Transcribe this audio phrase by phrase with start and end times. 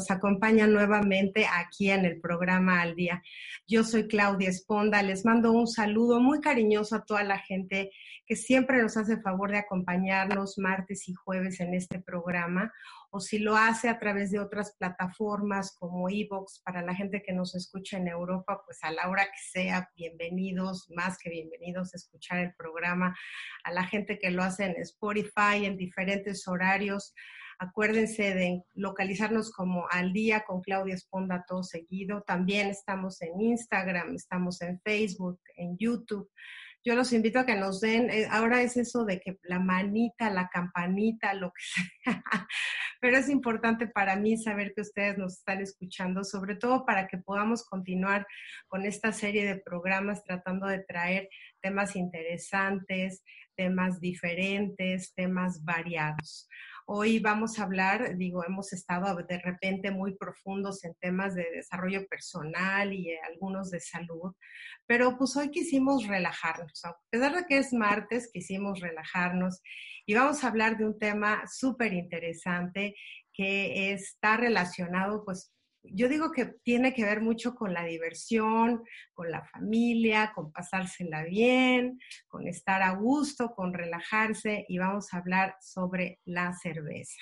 [0.00, 3.22] nos acompañan nuevamente aquí en el programa Al Día.
[3.66, 5.02] Yo soy Claudia Esponda.
[5.02, 7.90] Les mando un saludo muy cariñoso a toda la gente
[8.24, 12.72] que siempre nos hace favor de acompañarnos martes y jueves en este programa,
[13.10, 17.34] o si lo hace a través de otras plataformas como Evox, para la gente que
[17.34, 21.98] nos escucha en Europa, pues a la hora que sea, bienvenidos, más que bienvenidos a
[21.98, 23.14] escuchar el programa.
[23.64, 27.12] A la gente que lo hace en Spotify en diferentes horarios
[27.62, 32.22] Acuérdense de localizarnos como al día con Claudia Esponda todo seguido.
[32.22, 36.30] También estamos en Instagram, estamos en Facebook, en YouTube.
[36.82, 40.30] Yo los invito a que nos den, eh, ahora es eso de que la manita,
[40.30, 41.84] la campanita, lo que sea,
[43.02, 47.18] pero es importante para mí saber que ustedes nos están escuchando, sobre todo para que
[47.18, 48.26] podamos continuar
[48.68, 51.28] con esta serie de programas tratando de traer
[51.60, 53.22] temas interesantes,
[53.54, 56.48] temas diferentes, temas variados.
[56.92, 62.04] Hoy vamos a hablar, digo, hemos estado de repente muy profundos en temas de desarrollo
[62.08, 64.34] personal y algunos de salud,
[64.88, 66.84] pero pues hoy quisimos relajarnos.
[66.84, 69.62] A pesar de que es martes, quisimos relajarnos
[70.04, 72.96] y vamos a hablar de un tema súper interesante
[73.32, 78.82] que está relacionado pues yo digo que tiene que ver mucho con la diversión,
[79.14, 85.18] con la familia, con pasársela bien, con estar a gusto, con relajarse y vamos a
[85.18, 87.20] hablar sobre la cerveza.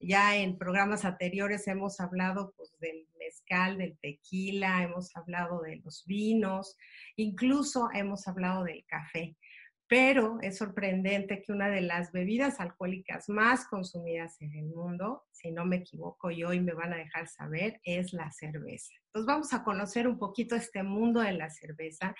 [0.00, 6.04] Ya en programas anteriores hemos hablado pues, del mezcal, del tequila, hemos hablado de los
[6.06, 6.76] vinos,
[7.16, 9.36] incluso hemos hablado del café
[9.92, 15.52] pero es sorprendente que una de las bebidas alcohólicas más consumidas en el mundo, si
[15.52, 18.94] no me equivoco y hoy me van a dejar saber, es la cerveza.
[19.08, 22.14] Entonces vamos a conocer un poquito este mundo de la cerveza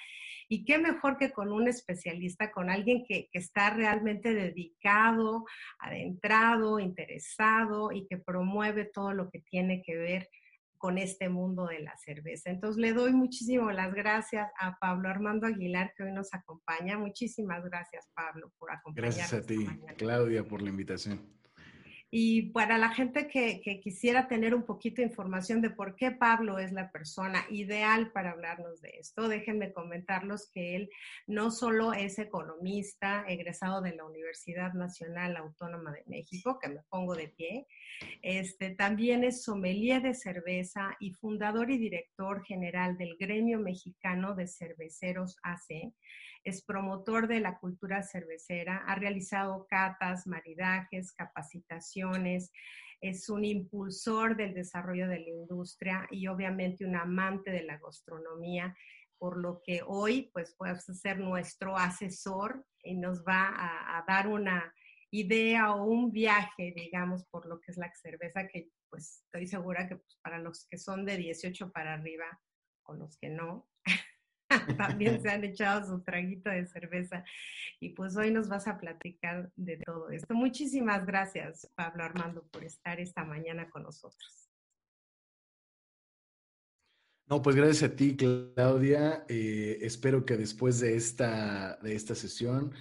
[0.50, 5.46] y qué mejor que con un especialista, con alguien que, está realmente dedicado,
[5.78, 10.41] adentrado, interesado y que promueve todo lo que tiene que ver con
[10.98, 12.50] este mundo de la cerveza.
[12.50, 16.98] Entonces le doy muchísimas las gracias a Pablo Armando Aguilar que hoy nos acompaña.
[16.98, 19.16] Muchísimas gracias Pablo por acompañarnos.
[19.16, 19.66] Gracias a ti,
[19.96, 21.41] Claudia, por la invitación.
[22.14, 26.58] Y para la gente que, quisiera tener un poquito de información de por qué Pablo
[26.58, 30.90] es la persona ideal para hablarnos de esto, déjenme comentarlos que él
[31.26, 37.14] no solo es economista, egresado de la Universidad Nacional Autónoma de México, que me pongo
[37.14, 37.66] de pie,
[38.20, 44.48] este, también es sommelier de cerveza y fundador y director general del Gremio Mexicano de
[44.48, 45.94] Cerveceros AC
[46.44, 52.52] es promotor de la cultura cervecera, ha realizado catas, maridajes, capacitaciones,
[53.02, 58.76] es un impulsor del desarrollo de la industria y obviamente un amante de la gastronomía,
[59.18, 63.50] por lo que hoy pues puede ser nuestro asesor y nos va
[63.96, 64.72] a, dar una
[65.10, 69.88] idea o un viaje, digamos, por lo que es la cerveza, que pues estoy segura
[69.88, 72.40] que pues, para los que son de 18 para arriba
[72.84, 73.68] o los que no,
[74.76, 77.24] también se han echado su traguito de cerveza.
[77.80, 80.34] Y pues hoy nos vas a platicar de todo esto.
[80.34, 84.48] Muchísimas gracias, Pablo Armando, por estar esta mañana con nosotros.
[87.26, 89.24] No, pues gracias a ti, Claudia.
[89.28, 92.72] Eh, espero que después de esta, de esta sesión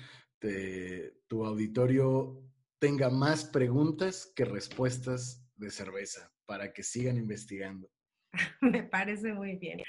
[1.27, 2.43] tu auditorio
[2.79, 7.89] tenga más preguntas que respuestas de cerveza para que sigan investigando.
[8.61, 9.81] Me parece muy bien.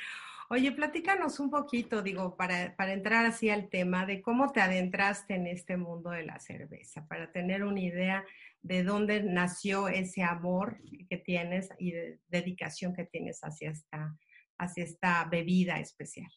[0.53, 5.47] Oye, platícanos un poquito, digo, para, entrar así al tema de cómo te adentraste en
[5.47, 8.23] este mundo de la cerveza, para tener una idea
[8.61, 10.77] de dónde nació ese amor
[11.09, 14.15] que tienes y de dedicación que tienes hacia esta,
[14.59, 16.31] hacia esta bebida especial.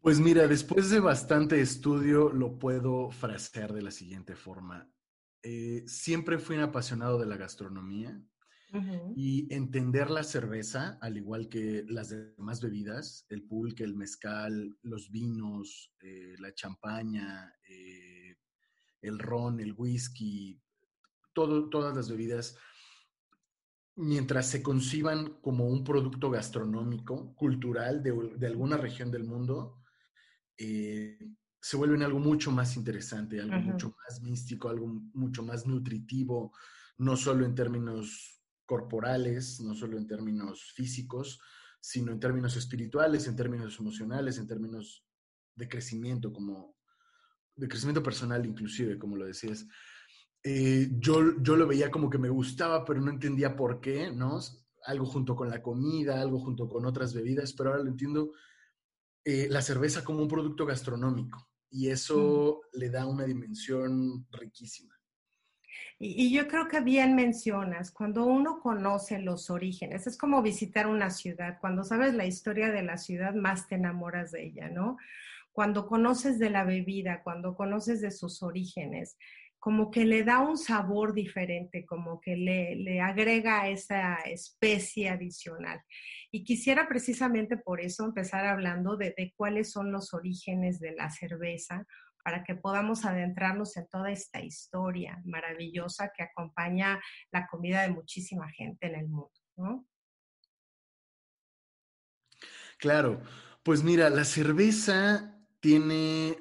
[0.00, 4.90] Pues mira, después de bastante estudio lo puedo frasear de la siguiente forma.
[5.42, 8.18] Eh, siempre fui un apasionado de la gastronomía,
[9.16, 15.10] y entender la cerveza, al igual que las demás bebidas, el pulque, el mezcal, los
[15.10, 18.36] vinos, eh, la champaña, eh,
[19.00, 20.60] el ron, el whisky,
[21.32, 22.56] todo, todas las bebidas,
[23.96, 29.82] mientras se conciban como un producto gastronómico, cultural de, alguna región del mundo,
[30.58, 31.18] eh,
[31.60, 36.52] se vuelven algo mucho más interesante, algo mucho más místico, algo mucho más nutritivo,
[36.98, 38.33] no solo en términos
[38.66, 41.40] corporales, no solo en términos físicos,
[41.80, 45.04] sino en términos espirituales, en términos emocionales, en términos
[45.54, 46.76] de crecimiento, como
[47.56, 49.66] de crecimiento personal inclusive, como lo decías.
[50.42, 54.40] Eh, yo, yo lo veía como que me gustaba, pero no entendía por qué, ¿no?
[54.86, 58.32] Algo junto con la comida, algo junto con otras bebidas, pero ahora lo entiendo,
[59.24, 64.93] eh, la cerveza como un producto gastronómico y eso le da una dimensión riquísima.
[65.98, 71.10] Y, yo creo que bien mencionas, cuando uno conoce los orígenes, es como visitar una
[71.10, 74.96] ciudad, cuando sabes la historia de la ciudad, más te enamoras de ella, ¿no?
[75.52, 79.16] Cuando conoces de la bebida, cuando conoces de sus orígenes,
[79.60, 85.80] como que le da un sabor diferente, como que le, agrega esa especie adicional.
[86.30, 91.86] Y quisiera precisamente por eso empezar hablando de cuáles son los orígenes de la cerveza,
[92.24, 96.98] para que podamos adentrarnos en toda esta historia maravillosa que acompaña
[97.30, 99.30] la comida de muchísima gente en el mundo,
[102.78, 103.22] Claro,
[103.62, 106.36] pues mira, la cerveza tiene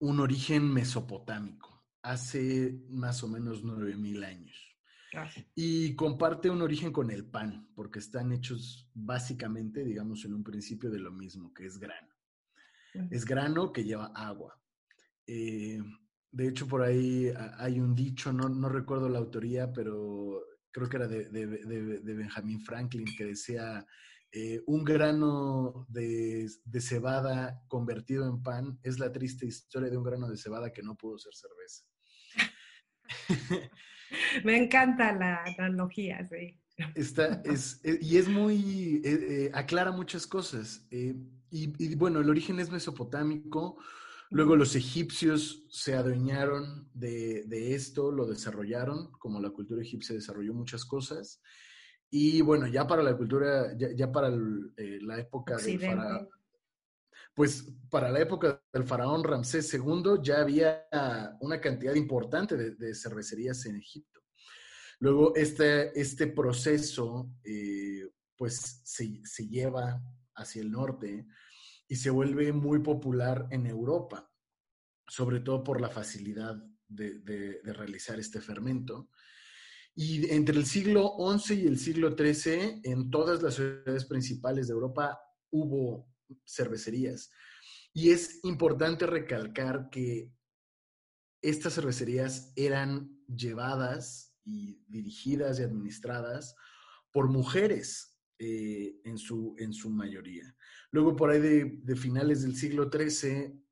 [0.00, 4.76] un origen mesopotámico, hace más o menos 9000 años.
[5.54, 10.90] Y comparte un origen con el pan, porque están hechos básicamente, digamos, en un principio
[10.90, 12.08] de lo mismo, que es grano.
[13.10, 14.61] Es grano que lleva agua.
[15.26, 15.80] Eh,
[16.30, 21.06] de hecho, por ahí hay un dicho, no, recuerdo la autoría, pero creo que era
[21.06, 23.86] de, de, Benjamin Franklin, que decía,
[24.32, 26.48] eh, un grano de,
[26.80, 30.96] cebada convertido en pan es la triste historia de un grano de cebada que no
[30.96, 31.84] pudo ser cerveza.
[34.44, 36.58] Me encanta la analogía, sí.
[36.94, 39.02] Está, es, eh, y es muy,
[39.52, 40.86] aclara muchas cosas.
[40.90, 41.18] y,
[41.50, 43.76] y, bueno, el origen es mesopotámico,
[44.32, 50.86] Luego los egipcios se adueñaron de, esto, lo desarrollaron, como la cultura egipcia desarrolló muchas
[50.86, 51.42] cosas.
[52.08, 56.30] Y bueno, ya para la cultura, ya, para eh, la época del faraón,
[57.34, 60.86] pues para la época del faraón Ramsés II ya había
[61.40, 64.22] una cantidad importante de, cervecerías en Egipto.
[65.00, 70.02] Luego este, este proceso eh, pues se, se lleva
[70.34, 71.26] hacia el norte
[71.92, 74.32] y se vuelve muy popular en Europa,
[75.06, 76.56] sobre todo por la facilidad
[76.88, 79.10] de, realizar este fermento.
[79.94, 84.72] Y entre el siglo XI y el siglo XIII, en todas las ciudades principales de
[84.72, 86.08] Europa hubo
[86.46, 87.30] cervecerías.
[87.92, 90.32] Y es importante recalcar que
[91.42, 96.56] estas cervecerías eran llevadas y dirigidas y administradas
[97.10, 98.11] por mujeres
[98.44, 100.52] eh, en, su, en su mayoría.
[100.90, 103.64] Luego, por ahí de, finales del siglo XIII,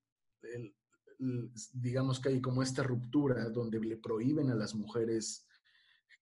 [1.73, 5.49] digamos que hay como esta ruptura donde le prohíben a las mujeres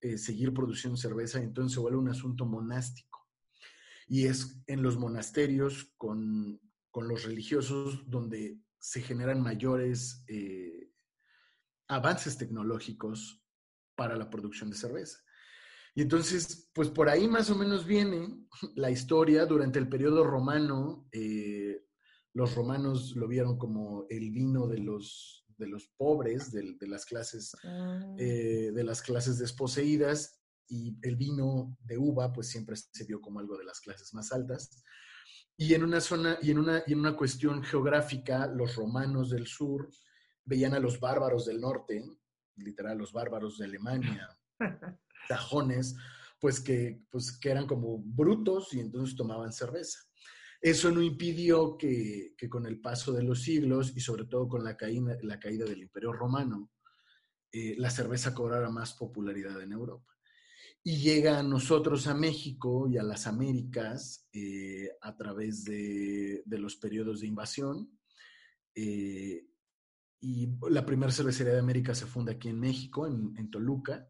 [0.00, 3.29] eh, seguir produciendo cerveza, entonces se vuelve un asunto monástico.
[4.06, 6.59] Y es en los monasterios con,
[6.95, 10.91] los religiosos donde se generan mayores eh,
[11.87, 13.45] avances tecnológicos
[13.95, 15.19] para la producción de cerveza.
[15.99, 18.47] Y entonces, pues por ahí más o menos viene
[18.77, 19.47] la historia.
[19.47, 21.87] Durante el periodo romano, eh,
[22.35, 27.57] los romanos lo vieron como el vino de los, de los pobres, de, las clases,
[27.64, 28.14] ah.
[28.17, 33.40] eh, de las clases desposeídas, y el vino de uva, pues siempre se vio como
[33.40, 34.85] algo de las clases más altas.
[35.57, 39.49] Y en una zona, y en una, y en una cuestión geográfica, los romanos del
[39.49, 39.90] sur
[40.45, 42.05] veían a los bárbaros del norte,
[42.55, 44.28] literal, los bárbaros de Alemania,
[45.28, 45.97] tajones,
[46.40, 50.00] pues que, pues que eran como brutos y entonces tomaban cerveza.
[50.61, 54.76] Eso no impidió que, con el paso de los siglos y sobre todo con la
[54.76, 56.73] caída, la caída del Imperio Romano,
[57.52, 60.16] eh, la cerveza cobrara más popularidad en Europa.
[60.82, 66.76] Y llega a nosotros, a México y a las Américas, eh, a través de, los
[66.76, 67.97] periodos de invasión.
[68.75, 69.47] Eh,
[70.20, 74.08] y la primera cervecería de América se funda aquí en México, en Toluca.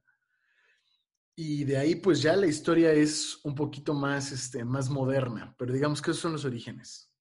[1.41, 5.73] Y de ahí, pues ya la historia es un poquito más, este, más moderna, pero
[5.73, 7.13] digamos que esos son los orígenes.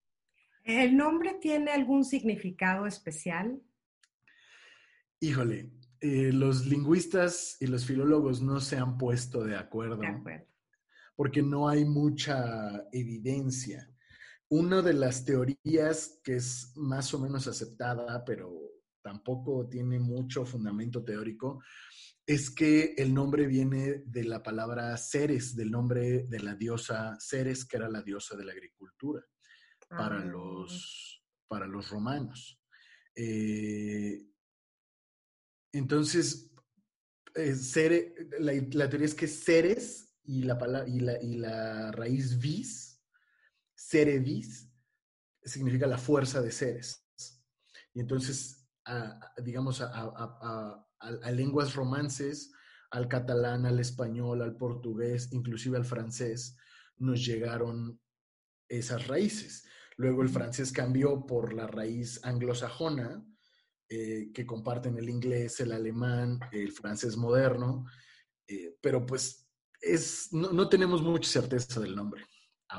[0.64, 3.62] ¿El nombre tiene algún significado especial?
[5.20, 5.70] Híjole,
[6.00, 10.48] eh, los lingüistas y los filólogos no se han puesto de acuerdo, de acuerdo,
[11.16, 13.88] porque no hay mucha evidencia.
[14.50, 18.52] Una de las teorías que es más o menos aceptada, pero
[19.04, 21.62] tampoco tiene mucho fundamento teórico,
[22.28, 27.64] es que el nombre viene de la palabra Ceres, del nombre de la diosa Ceres,
[27.64, 29.26] que era la diosa de la agricultura
[29.88, 30.26] para, ah.
[30.26, 32.62] los, para los romanos.
[33.16, 34.28] Eh,
[35.72, 36.52] entonces,
[37.34, 37.56] eh,
[38.40, 43.02] la, teoría es que Ceres y la, y la, y la raíz vis,
[43.74, 44.70] Cerevis,
[45.44, 47.08] significa la fuerza de Ceres.
[47.94, 48.68] Y entonces,
[49.42, 52.52] digamos, a, a, lenguas romances,
[52.92, 56.58] al catalán, al español, al portugués, inclusive al francés,
[56.98, 58.00] nos llegaron
[58.70, 59.68] esas raíces.
[59.98, 63.24] Luego el francés cambió por la raíz anglosajona,
[63.90, 67.86] eh, que comparten el inglés, el alemán, el francés moderno,
[68.48, 69.48] eh, pero pues
[69.82, 72.24] es, no, tenemos mucha certeza del nombre.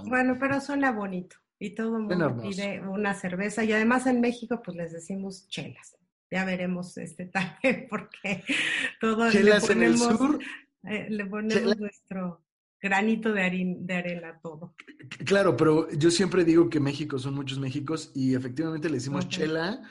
[0.04, 4.60] Bueno, pero suena bonito y todo el mundo pide una cerveza y además en México
[4.62, 5.98] pues les decimos chelas.
[6.30, 8.44] Ya veremos este también porque
[9.00, 10.38] todo chelas le ponemos, en el sur.
[10.85, 12.44] Eh, le ponemos nuestro
[12.80, 14.75] granito de, de arena todo.
[15.25, 19.82] Claro, pero yo siempre digo que México son muchos Méxicos y efectivamente le decimos chela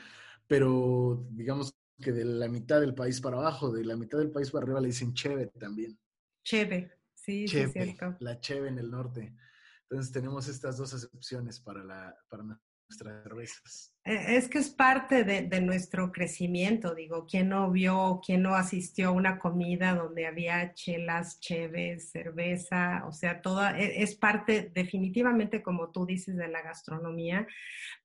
[0.48, 4.50] pero digamos que de la mitad del país para abajo, de la mitad del país
[4.50, 5.96] para arriba le dicen cheve también.
[6.42, 8.16] Cheve, sí, sí es cierto.
[8.20, 9.36] La cheve en el norte.
[9.82, 12.44] Entonces tenemos estas dos excepciones para, la, para
[12.88, 13.92] nuestras cervezas.
[14.04, 19.08] E, es que es parte de, nuestro crecimiento, digo, ¿quién no vio, quién no asistió
[19.08, 23.04] a una comida donde había chelas, cheves, cerveza?
[23.06, 27.46] O sea, toda, e, es parte definitivamente, como tú dices, de la gastronomía,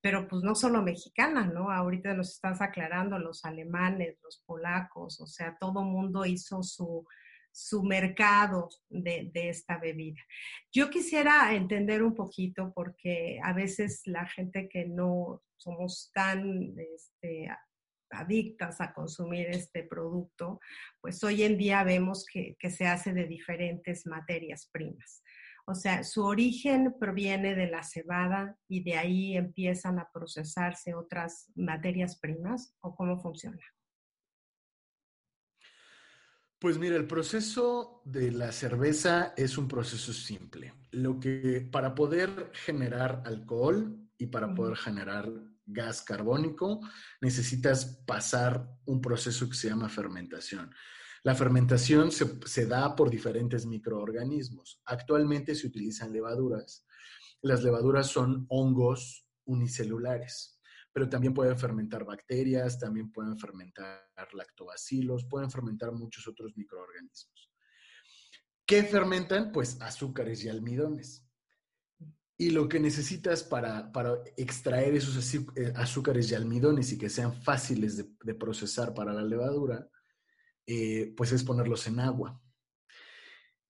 [0.01, 1.71] pero pues no solo mexicana, ¿no?
[1.71, 7.07] Ahorita nos estás aclarando los alemanes, los polacos, o sea, todo mundo hizo su
[7.53, 10.21] su mercado de, esta bebida.
[10.71, 17.47] Yo quisiera entender un poquito porque a veces la gente que no somos tan este,
[18.09, 20.59] adictas a consumir este producto,
[20.99, 25.21] pues hoy en día vemos que, que se hace de diferentes materias primas.
[25.65, 31.51] O sea, su origen proviene de la cebada y de ahí empiezan a procesarse otras
[31.55, 33.63] materias primas o cómo funciona.
[36.63, 40.73] Pues mira, el proceso de la cerveza es un proceso simple.
[40.91, 45.29] Lo que para poder generar alcohol y para poder generar
[45.65, 46.79] gas carbónico
[47.19, 50.73] necesitas pasar un proceso que se llama fermentación.
[51.23, 54.81] La fermentación se, se da por diferentes microorganismos.
[54.85, 56.85] Actualmente se utilizan levaduras.
[57.41, 60.52] Las levaduras son hongos unicelulares
[60.93, 67.51] pero también pueden fermentar bacterias, también pueden fermentar lactobacilos, pueden fermentar muchos otros microorganismos.
[68.65, 69.51] ¿Qué fermentan?
[69.51, 71.25] Pues azúcares y almidones.
[72.37, 73.91] Y lo que necesitas para,
[74.37, 79.89] extraer esos eh, azúcares y almidones y que sean fáciles de, procesar para la levadura,
[80.67, 82.39] eh, pues es ponerlos en agua.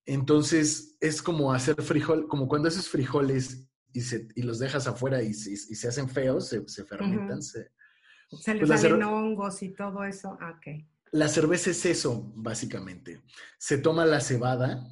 [0.05, 5.87] Entonces es como hacer frijol, como cuando haces frijoles y, los dejas afuera y, se
[5.87, 7.41] hacen feos, se, fermentan.
[7.41, 7.71] Se,
[8.41, 10.37] se les pues salen hongos y todo eso.
[10.41, 10.59] Ah,
[11.13, 13.21] la cerveza es eso, básicamente.
[13.59, 14.83] Se toma la cebada,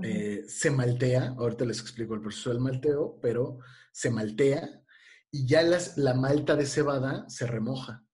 [0.00, 3.58] eh, se maltea, ahorita les explico el proceso del malteo, pero
[3.90, 4.84] se maltea
[5.32, 8.04] y ya las, la malta de cebada se remoja.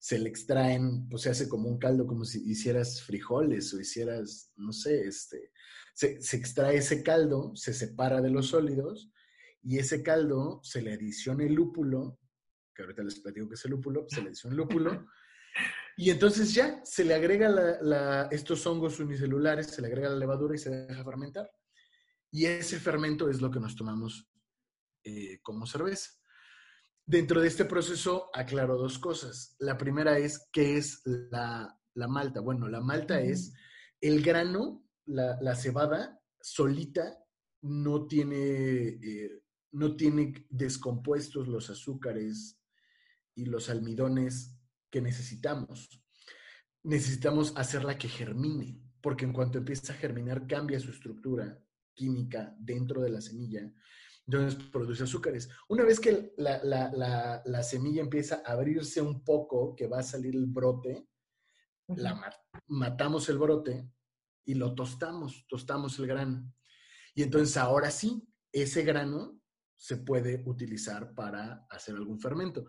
[0.00, 4.50] Se le extraen, pues se hace como un caldo, como si hicieras frijoles o hicieras,
[4.56, 5.52] no sé, este,
[5.94, 9.12] se, se extrae ese caldo, se separa de los sólidos
[9.62, 12.18] y ese caldo se le adiciona el lúpulo,
[12.74, 15.06] que ahorita les platico que es el lúpulo, se le adiciona el lúpulo,
[15.96, 20.58] y entonces ya se le agrega estos hongos unicelulares, se le agrega la levadura y
[20.58, 21.50] se deja fermentar.
[22.30, 24.26] Y ese fermento es lo que nos tomamos
[25.04, 26.10] eh, como cerveza.
[27.04, 29.54] Dentro de este proceso aclaro dos cosas.
[29.58, 32.40] La primera es, ¿qué es la, malta?
[32.40, 33.52] Bueno, la malta es
[34.00, 37.18] el grano, la, cebada solita
[37.60, 39.41] no tiene eh,
[39.72, 42.60] no tiene descompuestos los azúcares
[43.34, 44.56] y los almidones
[44.90, 46.02] que necesitamos.
[46.82, 51.58] Necesitamos hacerla que germine, porque en cuanto empieza a germinar cambia su estructura
[51.94, 53.72] química dentro de la semilla,
[54.26, 55.48] entonces produce azúcares.
[55.68, 60.46] Una vez que la, semilla empieza a abrirse un poco, que va a salir el
[60.46, 61.08] brote,
[61.88, 62.20] la
[62.68, 63.90] matamos el brote
[64.44, 66.52] y lo tostamos, tostamos el grano.
[67.14, 69.41] Y entonces ahora sí, ese grano
[69.82, 72.68] se puede utilizar para hacer algún fermento.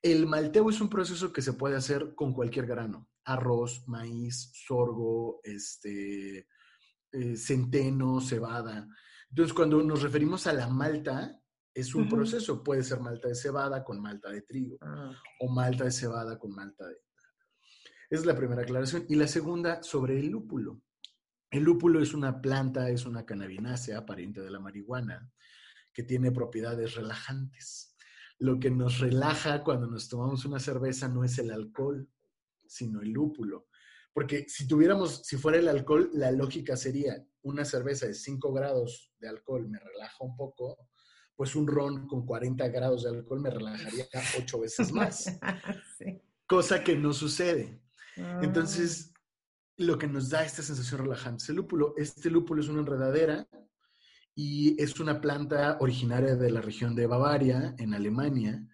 [0.00, 5.40] El malteo es un proceso que se puede hacer con cualquier grano, arroz, maíz, sorgo,
[5.42, 6.46] este,
[7.10, 8.86] eh, centeno, cebada.
[9.28, 11.36] Entonces, cuando nos referimos a la malta,
[11.74, 12.62] es un proceso.
[12.62, 16.54] Puede ser malta de cebada con malta de trigo ah, o malta de cebada con
[16.54, 16.94] malta de...
[18.08, 19.04] Es la primera aclaración.
[19.08, 20.80] Y la segunda, sobre el lúpulo.
[21.50, 25.28] El lúpulo es una planta, es una cannabinácea, pariente de la marihuana,
[25.92, 27.94] que tiene propiedades relajantes.
[28.38, 32.08] Lo que nos relaja cuando nos tomamos una cerveza no es el alcohol,
[32.66, 33.68] sino el lúpulo.
[34.12, 39.12] Porque si tuviéramos, si fuera el alcohol, la lógica sería una cerveza de 5 grados
[39.18, 40.88] de alcohol me relaja un poco,
[41.34, 44.06] pues un ron con 40 grados de alcohol me relajaría
[44.38, 45.38] 8 veces más.
[46.46, 47.80] Cosa que no sucede.
[48.18, 48.40] Ah.
[48.42, 49.12] Entonces,
[49.76, 51.94] lo que nos da esta sensación relajante es el lúpulo.
[51.96, 53.48] Este lúpulo es una enredadera
[54.34, 58.66] y es una planta originaria de la región de Bavaria, en Alemania,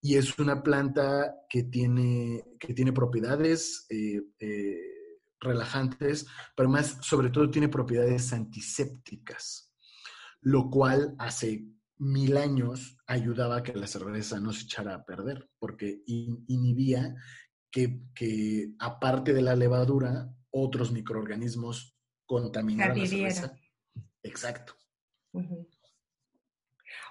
[0.00, 4.76] y es una planta que tiene, que tiene propiedades eh, eh,
[5.40, 9.72] relajantes, pero más sobre todo tiene propiedades antisépticas,
[10.40, 11.66] lo cual hace
[11.98, 17.14] mil años ayudaba a que la cerveza no se echara a perder, porque inhibía
[17.70, 23.56] que, que, aparte de la levadura, otros microorganismos contaminaran la cerveza.
[24.22, 24.74] Exacto.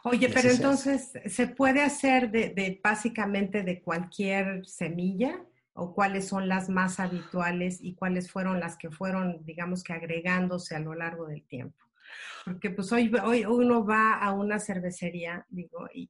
[0.04, 5.44] Oye, pero entonces, ¿se puede hacer de, básicamente de cualquier semilla?
[5.74, 10.76] ¿O cuáles son las más habituales y cuáles fueron las que fueron, digamos que agregándose
[10.76, 11.78] a lo largo del tiempo?
[12.44, 16.10] Porque pues hoy, hoy uno va a una cervecería, digo, y,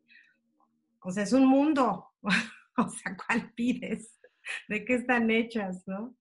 [1.02, 2.08] o sea, es un mundo.
[2.78, 4.20] o sea, ¿cuál pides?
[4.68, 6.16] ¿De qué están hechas, no?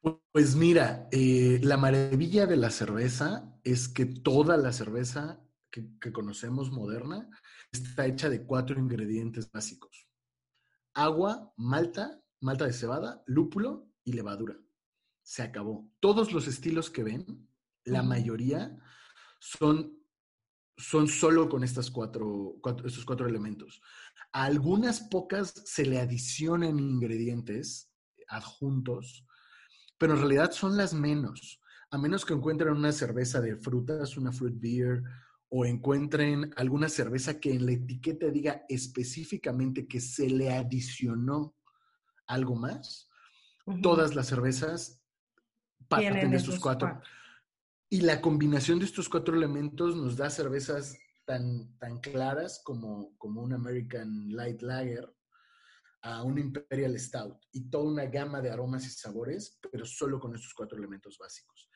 [0.00, 6.70] Pues mira, eh, la maravilla de la cerveza es que toda la cerveza que, conocemos
[6.70, 7.28] moderna
[7.70, 10.08] está hecha de cuatro ingredientes básicos.
[10.94, 14.56] Agua, malta, malta de cebada, lúpulo y levadura.
[15.22, 15.88] Se acabó.
[16.00, 17.48] Todos los estilos que ven,
[17.84, 18.78] la mayoría
[19.38, 20.02] son,
[20.76, 23.82] son solo con estas cuatro, estos cuatro elementos.
[24.32, 27.92] A algunas pocas se le adicionan ingredientes
[28.28, 29.26] adjuntos,
[30.00, 31.60] pero en realidad son las menos.
[31.90, 35.02] A menos que encuentren una cerveza de frutas, una fruit beer
[35.50, 41.54] o encuentren alguna cerveza que en la etiqueta diga específicamente que se le adicionó
[42.26, 43.10] algo más,
[43.82, 45.02] todas las cervezas
[45.86, 46.98] parten de estos cuatro.
[47.90, 53.42] Y la combinación de estos cuatro elementos nos da cervezas tan, tan claras como, como
[53.42, 55.12] un American Light Lager,
[56.02, 60.34] a un Imperial Stout y toda una gama de aromas y sabores, pero solo con
[60.34, 61.68] estos cuatro elementos básicos.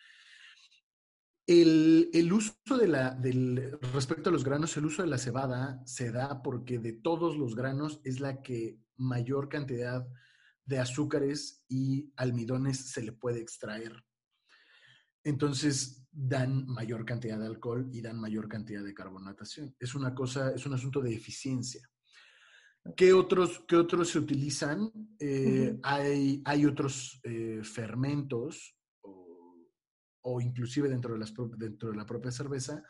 [1.46, 6.10] El, uso de la, del, respecto a los granos, el uso de la cebada se
[6.10, 10.06] da porque de todos los granos es la que mayor cantidad
[10.64, 14.04] de azúcares y almidones se le puede extraer.
[15.22, 19.74] Entonces dan mayor cantidad de alcohol y dan mayor cantidad de carbonatación.
[19.78, 21.86] Es una cosa, es un asunto de eficiencia.
[22.96, 24.92] ¿Qué otros, qué otros se utilizan?
[25.18, 28.76] Eh, hay, hay, otros eh, fermentos
[30.26, 32.82] o inclusive dentro de, las, dentro de la propia cerveza.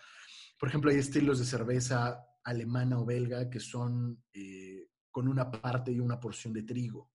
[0.59, 5.93] Por ejemplo, hay estilos de cerveza alemana o belga que son eh, con una parte
[5.93, 7.13] y una porción de trigo.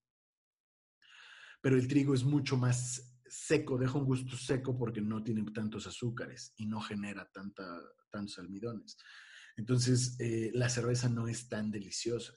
[1.61, 5.85] Pero el trigo es mucho más seco, deja un gusto seco porque no tiene tantos
[5.85, 7.65] azúcares y no genera tanta,
[8.09, 8.97] tantos almidones.
[9.57, 10.17] Entonces,
[10.53, 12.33] la cerveza no es tan deliciosa.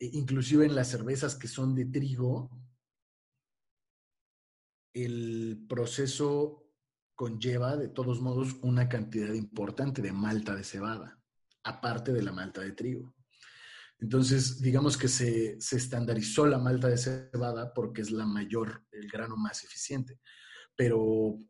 [0.00, 2.50] E inclusive en las cervezas que son de trigo,
[4.94, 6.64] el proceso
[7.14, 11.20] conlleva de todos modos una cantidad importante de malta de cebada,
[11.64, 13.14] aparte de la malta de trigo.
[14.00, 19.36] Entonces, digamos que se, estandarizó la malta de cebada porque es la mayor, el grano
[19.36, 20.20] más eficiente.
[20.76, 21.40] Pero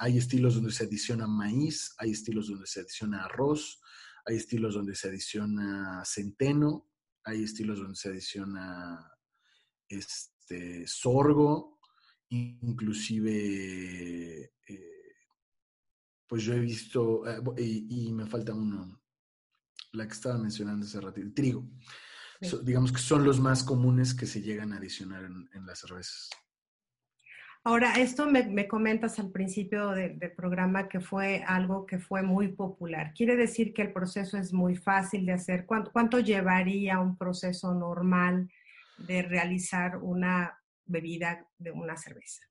[0.00, 3.80] hay estilos donde se adiciona maíz, hay estilos donde se adiciona arroz,
[4.26, 6.88] hay estilos donde se adiciona centeno,
[7.24, 9.10] hay estilos donde se adiciona
[9.88, 11.80] este, sorgo,
[12.28, 13.32] inclusive
[14.66, 14.94] eh,
[16.26, 19.00] pues yo he visto, eh, y, me falta uno,
[19.92, 21.70] la que estaba mencionando hace rato, el trigo.
[22.62, 26.30] digamos que son los más comunes que se llegan a adicionar en, las cervezas.
[27.66, 33.14] Ahora, esto me, comentas al principio del programa que fue algo que fue muy popular.
[33.16, 35.64] ¿Quiere decir que el proceso es muy fácil de hacer?
[35.64, 38.50] ¿Cuánto, cuánto llevaría un proceso normal
[38.98, 42.42] de realizar una bebida de una cerveza?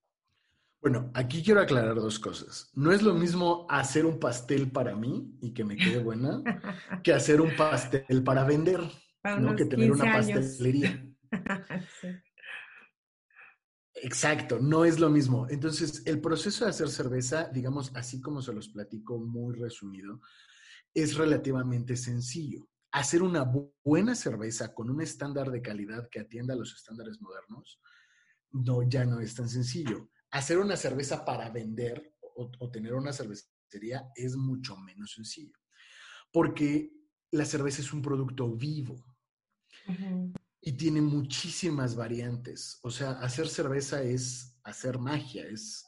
[0.81, 2.71] Bueno, aquí quiero aclarar dos cosas.
[2.73, 6.41] No es lo mismo hacer un pastel para mí y que me quede buena
[7.03, 8.81] que hacer un pastel para vender,
[9.39, 9.55] ¿no?
[9.55, 11.05] Que tener una pastelería.
[13.95, 15.47] Exacto, no es lo mismo.
[15.49, 20.19] Entonces, el proceso de hacer cerveza, digamos, así como se los platico muy resumido,
[20.93, 22.69] es relativamente sencillo.
[22.91, 23.51] Hacer una
[23.83, 27.79] buena cerveza con un estándar de calidad que atienda a los estándares modernos,
[28.51, 34.09] no, ya no es tan sencillo hacer una cerveza para vender o, tener una cervecería
[34.15, 35.55] es mucho menos sencillo,
[36.31, 36.91] porque
[37.31, 38.95] la cerveza es un producto vivo
[40.65, 42.79] y tiene muchísimas variantes.
[42.83, 45.85] O sea, hacer cerveza es hacer magia, es,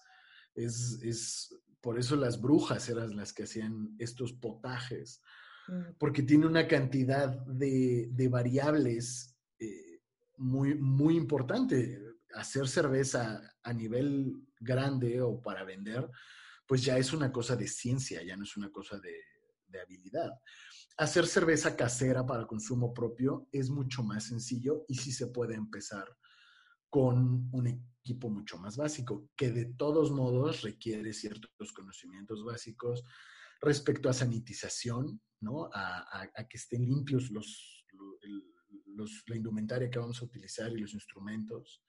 [0.54, 5.22] es, por eso las brujas eran las que hacían estos potajes,
[5.70, 5.96] mm.
[5.98, 10.02] porque tiene una cantidad de, variables eh,
[10.38, 12.02] muy, muy importante
[12.34, 16.10] hacer cerveza a nivel grande o para vender,
[16.68, 19.16] pues ya es una cosa de ciencia, ya no es una cosa de,
[19.82, 20.32] habilidad.
[20.98, 26.06] Hacer cerveza casera para consumo propio es mucho más sencillo y sí se puede empezar
[26.90, 33.04] con un equipo mucho más básico, que de todos modos requiere ciertos conocimientos básicos
[33.60, 35.70] respecto a sanitización, ¿no?
[35.74, 37.86] A, que estén limpios los,
[39.28, 41.84] la indumentaria que vamos a utilizar y los instrumentos,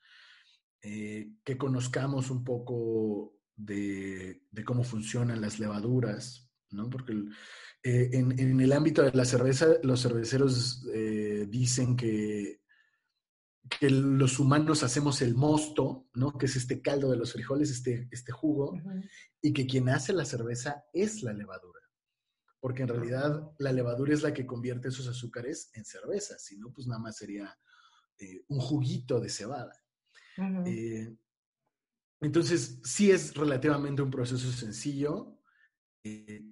[0.83, 6.91] eh, que conozcamos un poco de, cómo funcionan las levaduras, ¿no?
[6.91, 7.15] Porque
[7.89, 12.61] eh, en, el ámbito de la cerveza, los cerveceros eh, dicen que
[13.69, 16.37] que los humanos hacemos el mosto, ¿no?
[16.39, 18.79] Que es este caldo de los frijoles, este, este jugo,
[19.41, 21.81] y que quien hace la cerveza es la levadura.
[22.61, 26.73] Porque en realidad la levadura es la que convierte esos azúcares en cerveza, si no,
[26.73, 27.59] pues nada más sería
[28.19, 29.73] eh, un juguito de cebada.
[30.65, 31.17] Eh,
[32.21, 35.41] entonces, sí es relativamente un proceso sencillo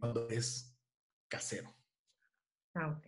[0.01, 0.74] cuando es
[2.75, 3.01] Ah.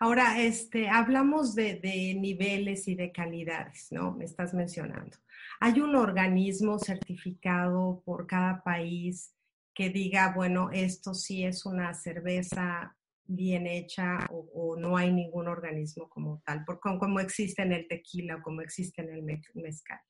[0.00, 1.80] Ahora, este, hablamos de,
[2.18, 4.12] niveles y de calidades, ¿no?
[4.12, 5.16] Me estás mencionando.
[5.60, 9.34] ¿Hay un organismo certificado por cada país
[9.74, 16.08] que diga, bueno, esto sí es una cerveza bien hecha o, no hay ningún organismo
[16.08, 19.22] como tal, por, como, existe en el tequila o como existe en el
[19.54, 20.00] mezcal?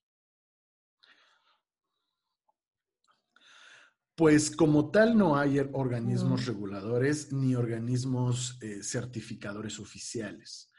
[4.15, 10.71] Pues como tal no hay organismos reguladores ni organismos eh, certificadores oficiales.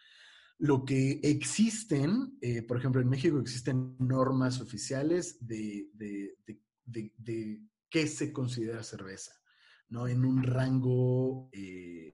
[0.60, 5.90] Lo que existen, eh, por ejemplo, en México existen normas oficiales de,
[7.90, 9.34] qué se considera cerveza,
[9.90, 10.08] ¿no?
[10.08, 12.14] En un rango, eh,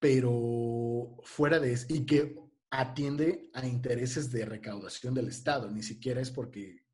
[0.00, 2.34] pero fuera de eso, y que
[2.70, 6.87] atiende a intereses de recaudación del Estado, ni siquiera es porque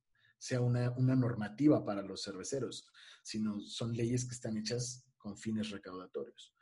[0.44, 2.86] sea una, normativa para los cerveceros,
[3.22, 6.54] sino son leyes que están hechas con fines recaudatorios.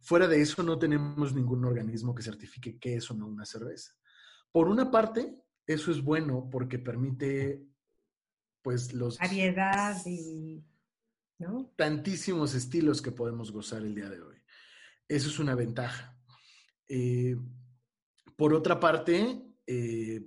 [0.00, 3.92] Fuera de eso, no tenemos ningún organismo que certifique qué es o no una cerveza.
[4.52, 7.66] Por una parte, eso es bueno porque permite,
[8.62, 9.18] pues, los...
[9.18, 10.64] Variedad y...
[11.38, 11.72] ¿no?
[11.74, 14.36] Tantísimos estilos que podemos gozar el día de hoy.
[15.08, 16.16] Eso es una ventaja.
[16.86, 17.36] Eh,
[18.36, 20.24] por otra parte, eh,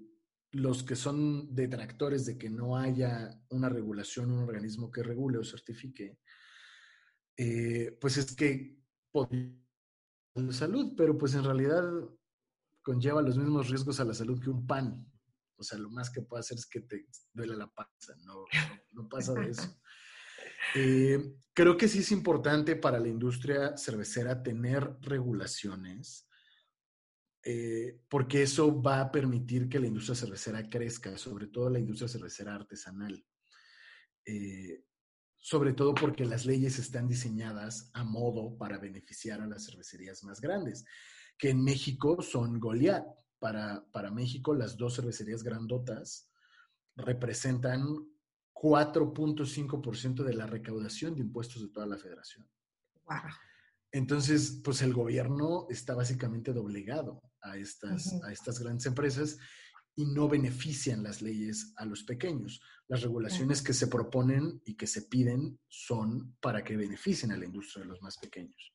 [0.52, 5.44] los que son detractores de que no haya una regulación, un organismo que regule o
[5.44, 6.20] certifique,
[7.38, 8.78] eh, pues es que
[10.36, 11.84] la salud, pero pues en realidad
[12.82, 15.06] conlleva los mismos riesgos a la salud que un pan.
[15.56, 18.46] O sea, lo más que puede hacer es que te duele la panza, no,
[18.92, 19.64] no, pasa de eso.
[20.76, 26.30] Eh, creo que sí es importante para la industria cervecera tener regulaciones
[27.44, 32.08] eh, porque eso va a permitir que la industria cervecera crezca, sobre todo la industria
[32.08, 33.26] cervecera artesanal.
[34.26, 34.84] Eh,
[35.38, 40.40] sobre todo porque las leyes están diseñadas a modo para beneficiar a las cervecerías más
[40.40, 40.86] grandes,
[41.38, 43.06] que en México son Goliat.
[43.40, 46.30] Para, para México, las dos cervecerías grandotas
[46.96, 47.82] representan
[48.54, 52.48] 4.5% de la recaudación de impuestos de toda la federación.
[53.06, 53.18] Wow.
[53.92, 59.38] Entonces, pues el gobierno está básicamente doblegado a estas, a estas grandes empresas
[59.96, 62.62] y no benefician las leyes a los pequeños.
[62.88, 67.46] Las regulaciones que se proponen y que se piden son para que beneficien a la
[67.46, 68.74] industria de los más pequeños.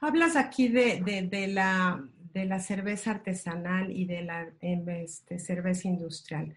[0.00, 1.00] Hablas aquí de,
[1.48, 6.54] la, cerveza artesanal y de la este, cerveza industrial.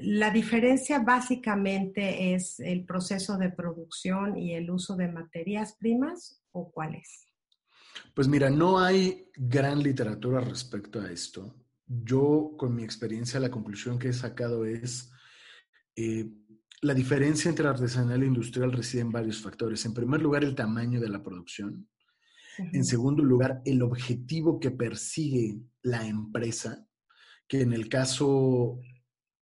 [0.00, 6.70] La diferencia básicamente es el proceso de producción y el uso de materias primas o
[6.70, 7.26] cuál es?
[8.14, 11.54] Pues mira, no hay gran literatura respecto a esto.
[11.86, 15.10] Yo, con mi experiencia, la conclusión que he sacado es
[15.96, 16.30] eh,
[16.82, 19.84] la diferencia entre artesanal e industrial reside en varios factores.
[19.84, 21.88] En primer lugar, el tamaño de la producción.
[22.58, 26.86] En segundo lugar, el objetivo que persigue la empresa,
[27.46, 28.80] que en el caso,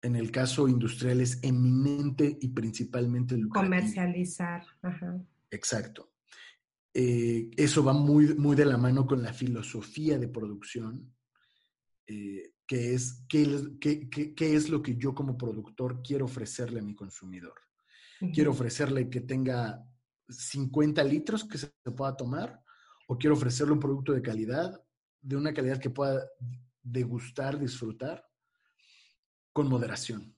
[0.02, 3.70] en el caso industrial es eminente y principalmente lucrativo.
[3.70, 4.64] Comercializar.
[5.50, 6.12] Exacto.
[6.92, 11.12] Eh, eso va muy, muy de la mano con la filosofía de producción,
[12.06, 16.94] eh, que es qué, qué, es lo que yo como productor quiero ofrecerle a mi
[16.94, 17.54] consumidor.
[18.32, 19.84] Quiero ofrecerle que tenga
[20.26, 22.62] 50 litros que se pueda tomar
[23.06, 24.82] o quiero ofrecerle un producto de calidad,
[25.20, 26.26] de una calidad que pueda
[26.82, 28.24] degustar, disfrutar,
[29.52, 30.34] con moderación.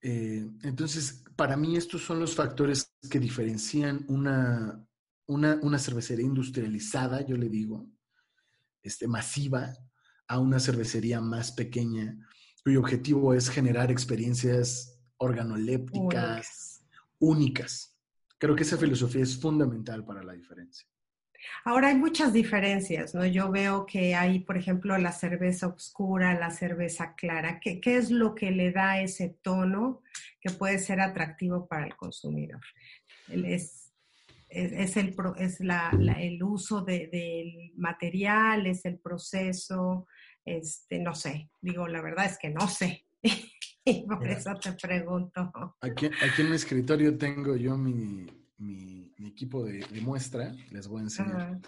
[0.00, 4.84] Eh, entonces, para mí estos son los factores que diferencian una,
[5.26, 7.88] una, cervecería industrializada, yo le digo,
[8.82, 9.72] este, masiva,
[10.26, 12.18] a una cervecería más pequeña,
[12.64, 16.84] cuyo objetivo es generar experiencias organolépticas
[17.18, 17.96] únicas.
[18.38, 20.86] Creo que esa filosofía es fundamental para la diferencia.
[21.64, 23.24] Ahora hay muchas diferencias, ¿no?
[23.24, 27.60] Yo veo que hay, por ejemplo, la cerveza oscura, la cerveza clara.
[27.60, 30.02] ¿Qué, qué es lo que le da ese tono
[30.40, 32.60] que puede ser atractivo para el consumidor?
[33.28, 33.92] Es,
[34.48, 40.06] es, el, es la, el uso de, del material, es el proceso,
[40.44, 41.50] este, no sé.
[41.60, 43.04] Digo, la verdad es que no sé.
[43.84, 45.76] y por eso te pregunto.
[45.80, 48.26] Aquí, aquí en mi escritorio tengo yo mi,
[48.58, 51.60] mi, equipo de, muestra, les voy a enseñar.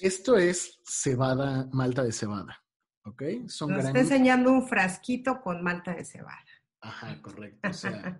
[0.00, 2.62] Esto es cebada, malta de cebada,
[3.04, 3.22] ¿ok?
[3.48, 6.44] Son Nos está enseñando un frasquito con malta de cebada.
[6.80, 7.68] Ajá, correcto.
[7.68, 8.18] O sea,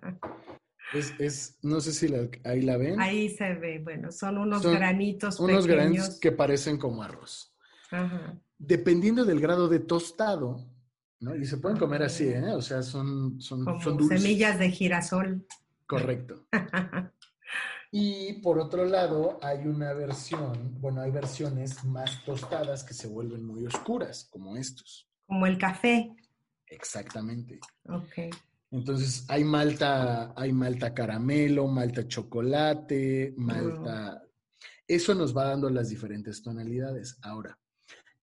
[1.19, 2.99] es, no sé si ahí la ven.
[2.99, 7.55] Ahí se ve, bueno, son unos granitos Unos granitos que parecen como arroz.
[7.91, 8.39] Ajá.
[8.57, 10.67] Dependiendo del grado de tostado,
[11.19, 11.35] ¿no?
[11.35, 12.51] Y se pueden comer así, ¿eh?
[12.53, 15.45] O sea, son, son, son semillas de girasol.
[15.85, 16.47] Correcto.
[17.91, 23.45] Y por otro lado, hay una versión, bueno, hay versiones más tostadas que se vuelven
[23.45, 25.09] muy oscuras, como estos.
[25.25, 26.15] Como el café.
[26.65, 27.59] Exactamente.
[27.85, 28.35] Ok.
[28.71, 34.23] Entonces, hay malta, hay malta caramelo, malta chocolate, malta...
[34.85, 37.17] Eso nos va dando las diferentes tonalidades.
[37.21, 37.57] Ahora,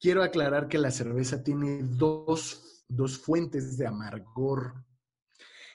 [0.00, 4.84] quiero aclarar que la cerveza tiene dos, dos fuentes de amargor.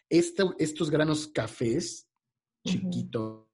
[0.10, 2.08] estos granos cafés
[2.65, 3.48] chiquitos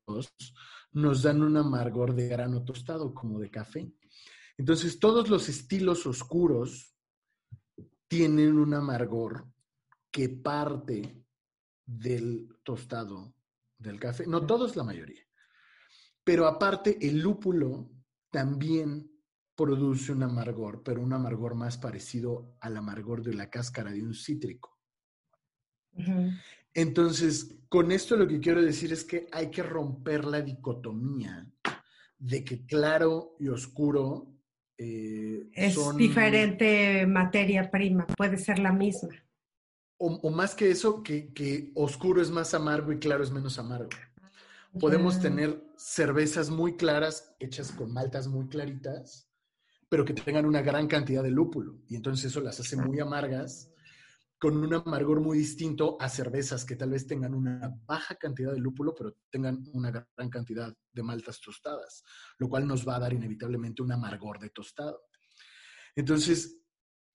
[0.91, 3.91] nos dan un amargor de grano tostado, como de café.
[4.57, 6.95] Entonces, todos los estilos oscuros
[8.07, 9.47] tienen un amargor
[10.11, 11.25] que parte
[11.85, 13.35] del tostado
[13.77, 14.25] del café.
[14.25, 15.23] No todos, la mayoría.
[16.23, 17.91] Pero aparte, el lúpulo
[18.31, 19.11] también
[19.55, 24.13] produce un amargor, pero un amargor más parecido al amargor de la cáscara de un
[24.13, 24.79] cítrico.
[26.75, 31.49] Entonces, con esto lo que quiero decir es que hay que romper la dicotomía
[32.19, 34.35] de que claro y oscuro
[34.77, 39.09] eh, es diferente materia prima, puede ser la misma.
[39.97, 43.89] O, más que eso, que, oscuro es más amargo y claro es menos amargo.
[44.77, 49.29] Podemos tener cervezas muy claras hechas con maltas muy claritas,
[49.87, 51.79] pero que tengan una gran cantidad de lúpulo.
[51.87, 53.71] Y entonces eso las hace muy amargas
[54.45, 58.59] con un amargor muy distinto a cervezas que tal vez tengan una baja cantidad de
[58.59, 62.03] lúpulo, pero tengan una gran cantidad de maltas tostadas,
[62.37, 65.01] lo cual nos va a dar inevitablemente un amargor de tostado.
[65.95, 66.59] Entonces,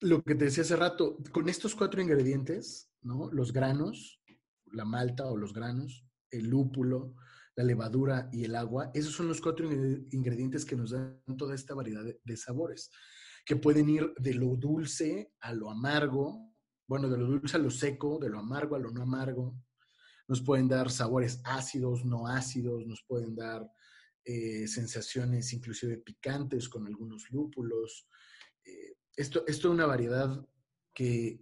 [0.01, 3.31] lo que te decía hace rato, con estos cuatro ingredientes, ¿no?
[3.31, 4.21] Los granos,
[4.65, 7.15] la malta o los granos, el lúpulo,
[7.55, 11.75] la levadura y el agua, esos son los cuatro ingredientes que nos dan toda esta
[11.75, 12.91] variedad de sabores,
[13.47, 16.50] que pueden ir de lo dulce a lo amargo,
[16.91, 19.55] bueno, de lo dulce a lo seco, de lo amargo a lo no amargo.
[20.27, 23.65] Nos pueden dar sabores ácidos, no ácidos, nos pueden dar
[24.25, 28.09] eh, sensaciones inclusive picantes con algunos lúpulos.
[28.65, 30.45] Eh, esto, esto es una variedad
[30.93, 31.41] que,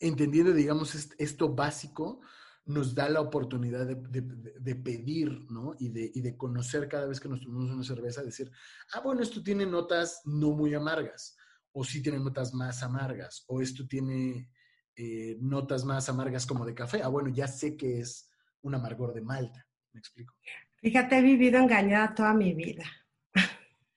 [0.00, 2.22] entendiendo, digamos, esto básico,
[2.64, 5.74] nos da la oportunidad de, pedir, ¿no?
[5.78, 8.50] Y de, y de conocer cada vez que nos tomamos una cerveza, decir,
[8.94, 11.37] ah, bueno, esto tiene notas no muy amargas
[11.78, 14.50] o sí tiene notas más amargas, o esto tiene
[14.96, 17.02] eh, notas más amargas como de café.
[17.04, 18.28] Ah, bueno, ya sé que es
[18.62, 19.64] un amargor de malta.
[19.92, 20.34] ¿Me explico?
[20.80, 22.84] Fíjate, he vivido engañada toda mi vida.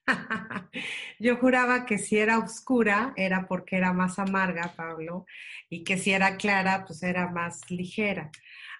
[1.18, 5.26] Yo juraba que si era oscura era porque era más amarga, Pablo,
[5.68, 8.30] y que si era clara, pues era más ligera.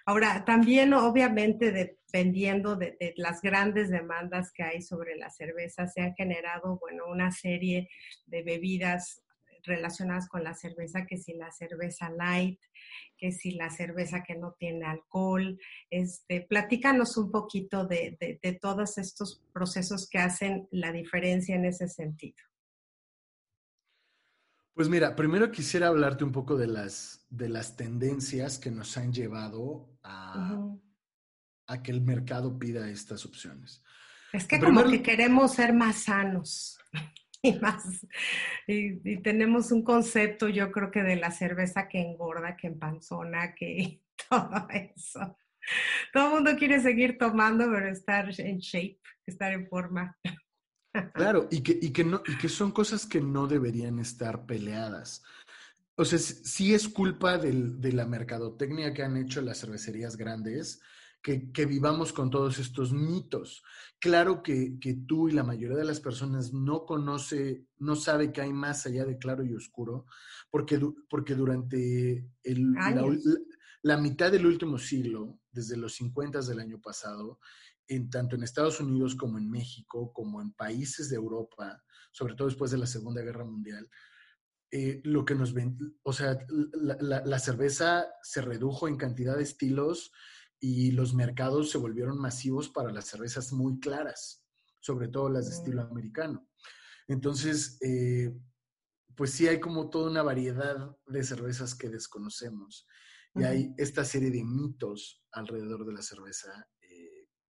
[0.05, 6.13] Ahora, también obviamente dependiendo de, las grandes demandas que hay sobre la cerveza, se han
[6.13, 7.89] generado, bueno, una serie
[8.27, 9.23] de bebidas
[9.63, 12.59] relacionadas con la cerveza, que si la cerveza light,
[13.17, 15.57] que si la cerveza que no tiene alcohol.
[15.89, 21.87] Este, platícanos un poquito de, de todos estos procesos que hacen la diferencia en ese
[21.87, 22.37] sentido.
[24.75, 29.13] Pues mira, primero quisiera hablarte un poco de las, de las tendencias que nos han
[29.13, 30.75] llevado a,
[31.73, 33.83] a que el mercado pida estas opciones.
[34.31, 36.79] Es que como que queremos ser más sanos
[37.41, 38.05] y más,
[38.67, 44.01] y, tenemos un concepto, yo creo que de la cerveza que engorda, que empanzona, que
[44.29, 45.37] todo eso.
[46.11, 50.17] Todo el mundo quiere seguir tomando, pero estar en shape, estar en forma.
[51.15, 55.23] Claro, y que, y que, no, y que son cosas que no deberían estar peleadas.
[55.95, 60.83] O sea, sí es culpa de la mercadotecnia que han hecho las cervecerías grandes
[61.23, 63.63] que, que vivamos con todos estos mitos.
[63.97, 68.41] Claro que, que, tú y la mayoría de las personas no conoce, no sabe que
[68.41, 70.05] hay más allá de claro y oscuro,
[70.51, 73.17] porque, porque durante el, la,
[73.83, 77.39] la, mitad del último siglo, desde los 50 del año pasado,
[77.87, 81.81] en, tanto en Estados Unidos como en México, como en países de Europa,
[82.11, 83.89] sobre todo después de la Segunda Guerra Mundial,
[84.75, 90.11] eh, lo que nos ven, o sea, la, cerveza se redujo en cantidad de estilos
[90.65, 94.45] y los mercados se volvieron masivos para las cervezas muy claras,
[94.79, 96.47] sobre todo las de estilo americano.
[97.05, 98.33] Entonces, eh,
[99.13, 102.87] pues sí hay como toda una variedad de cervezas que desconocemos.
[103.35, 106.65] Y hay esta serie de mitos alrededor de la cerveza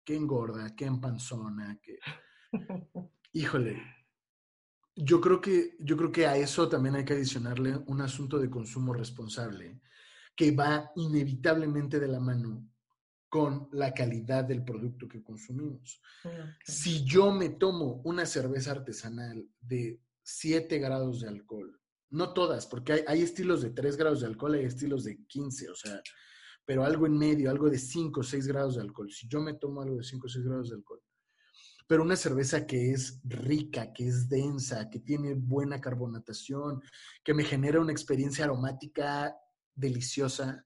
[0.04, 1.98] que engorda, que empanzona, que...
[3.32, 3.82] Híjole,
[4.94, 8.48] yo creo que, yo creo que a eso también hay que adicionarle un asunto de
[8.48, 9.80] consumo responsable
[10.36, 12.70] que va inevitablemente de la mano
[13.30, 16.02] con la calidad del producto que consumimos.
[16.64, 22.92] Si yo me tomo una cerveza artesanal de 7 grados de alcohol, no todas, porque
[22.92, 26.02] hay, hay, estilos de 3 grados de alcohol, hay estilos de 15, o sea,
[26.66, 29.10] pero algo en medio, algo de 5 o 6 grados de alcohol.
[29.12, 31.00] Si yo me tomo algo de 5 o 6 grados de alcohol,
[31.86, 36.82] pero una cerveza que es rica, que es densa, que tiene buena carbonatación,
[37.22, 39.36] que me genera una experiencia aromática
[39.74, 40.64] deliciosa,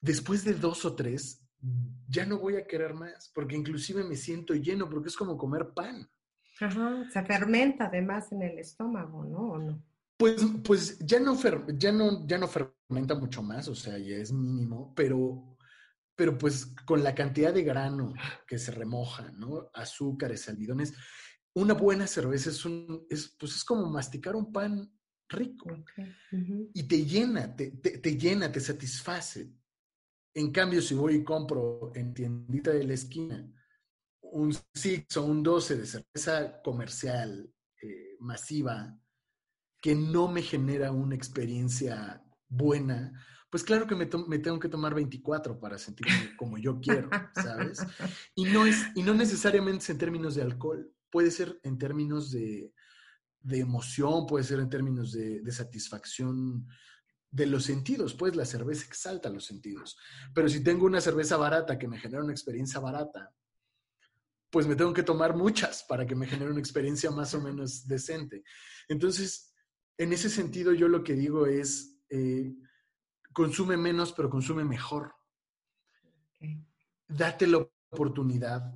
[0.00, 1.45] después de dos o tres,
[2.08, 5.72] ya no voy a querer más, porque inclusive me siento lleno, porque es como comer
[5.74, 6.08] pan.
[6.60, 9.38] Ajá, se fermenta además en el estómago, ¿no?
[9.38, 9.82] ¿O no?
[10.16, 11.38] Pues, pues ya, no
[11.76, 15.58] ya, no, ya no fermenta mucho más, o sea, ya es mínimo, pero,
[16.14, 18.14] pero pues con la cantidad de grano
[18.46, 19.70] que se remoja, ¿no?
[19.74, 20.94] Azúcares, almidones,
[21.52, 24.90] una buena cerveza es, un, es, pues es como masticar un pan
[25.28, 25.66] rico
[26.72, 29.50] y te llena, te, te, llena, te satisface.
[30.36, 33.50] En cambio, si voy y compro en tiendita de la esquina
[34.20, 39.00] un Six o un 12 de cerveza comercial eh, masiva,
[39.80, 43.18] que no me genera una experiencia buena,
[43.48, 47.78] pues claro que me, tengo que tomar 24 para sentirme como yo quiero, ¿sabes?
[48.34, 52.30] Y no, es, y no necesariamente es en términos de alcohol, puede ser en términos
[52.30, 52.74] de,
[53.48, 56.66] emoción, puede ser en términos de, de, satisfacción
[57.30, 59.98] de los sentidos, pues la cerveza exalta los sentidos.
[60.34, 63.34] Pero si tengo una cerveza barata que me genera una experiencia barata,
[64.50, 67.86] pues me tengo que tomar muchas para que me genere una experiencia más o menos
[67.86, 68.42] decente.
[68.88, 69.54] Entonces,
[69.98, 72.54] en ese sentido, yo lo que digo es, eh,
[73.32, 75.14] consume menos, pero consume mejor.
[77.08, 78.72] Date la oportunidad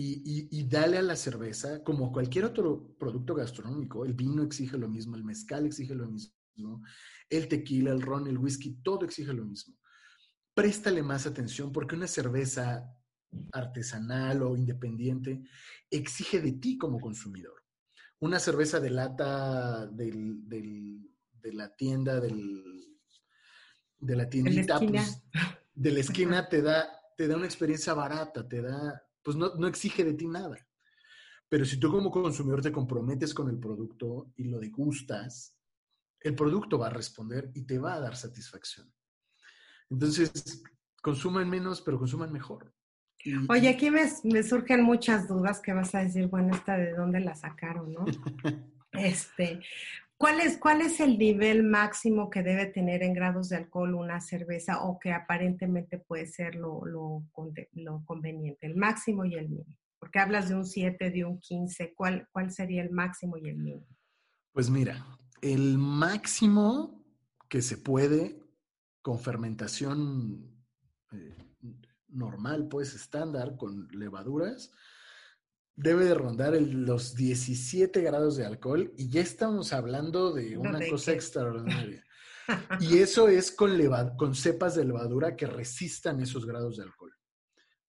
[0.00, 5.16] y, dale a la cerveza, como cualquier otro producto gastronómico, el vino exige lo mismo,
[5.16, 6.32] el mezcal exige lo mismo,
[7.28, 9.76] el tequila, el ron, el whisky, todo exige lo mismo.
[10.54, 12.94] Préstale más atención porque una cerveza
[13.52, 15.42] artesanal o independiente
[15.90, 17.58] exige de ti como consumidor
[18.20, 22.98] una cerveza de lata del, de la tienda, del,
[23.98, 25.22] de la tiendita, pues,
[25.74, 29.66] de la esquina te da, te da una experiencia barata, te da, pues no, no
[29.66, 30.56] exige de ti nada.
[31.48, 35.56] Pero si tú como consumidor te comprometes con el producto y lo degustas,
[36.20, 38.92] el producto va a responder y te va a dar satisfacción.
[39.90, 40.62] Entonces,
[41.02, 42.72] consuman menos, pero consuman mejor.
[43.48, 47.34] Oye, aquí me, surgen muchas dudas que vas a decir, bueno, esta de dónde la
[47.34, 48.04] sacaron, ¿no?
[48.92, 49.60] este,
[50.16, 54.20] ¿cuál es, ¿cuál es el nivel máximo que debe tener en grados de alcohol una
[54.20, 57.24] cerveza o que aparentemente puede ser lo, lo,
[57.72, 58.66] lo conveniente?
[58.66, 59.76] El máximo y el mínimo.
[59.98, 63.56] Porque hablas de un 7, de un 15, ¿cuál, ¿cuál sería el máximo y el
[63.56, 63.96] mínimo?
[64.52, 65.04] Pues mira,
[65.42, 67.04] el máximo
[67.48, 68.40] que se puede
[69.02, 70.64] con fermentación
[71.12, 71.36] eh,
[72.08, 74.72] normal, pues estándar, con levaduras,
[75.76, 81.12] debe de rondar los 17 grados de alcohol y ya estamos hablando de una cosa
[81.12, 82.04] extraordinaria.
[82.80, 83.78] Y eso es con,
[84.16, 87.12] con cepas de levadura que resistan esos grados de alcohol.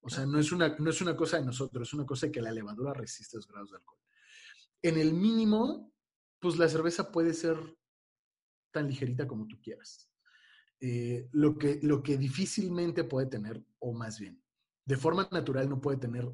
[0.02, 2.34] O sea, no es, una, no es una cosa de nosotros, es una cosa de
[2.34, 4.00] que la levadura resiste esos grados de alcohol.
[4.82, 5.93] En el mínimo,
[6.40, 7.58] pues la cerveza puede ser
[8.72, 10.10] tan ligerita como tú quieras.
[10.80, 14.42] Eh, lo, que, lo que difícilmente puede tener, o más bien,
[14.86, 16.28] de forma natural no puede tener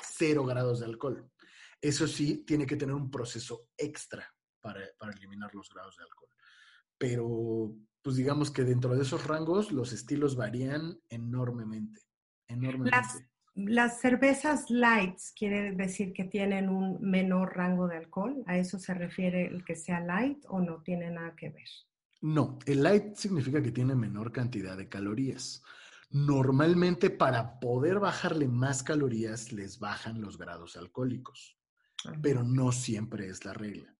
[0.00, 1.30] cero grados de alcohol.
[1.80, 4.80] Eso sí, tiene que tener un proceso extra para,
[5.14, 6.30] eliminar los grados de alcohol.
[6.96, 12.00] Pero, pues digamos que dentro de esos rangos los estilos varían enormemente.
[12.48, 12.96] enormemente.
[12.96, 13.22] Las,
[13.54, 18.42] las cervezas lights quiere decir que tienen un menor rango de alcohol.
[18.46, 21.68] ¿A eso se refiere el que sea light o no tiene nada que ver?
[22.20, 25.62] No, el light significa que tiene menor cantidad de calorías.
[26.10, 31.56] Normalmente para poder bajarle más calorías les bajan los grados alcohólicos,
[32.22, 33.94] pero no siempre es la regla.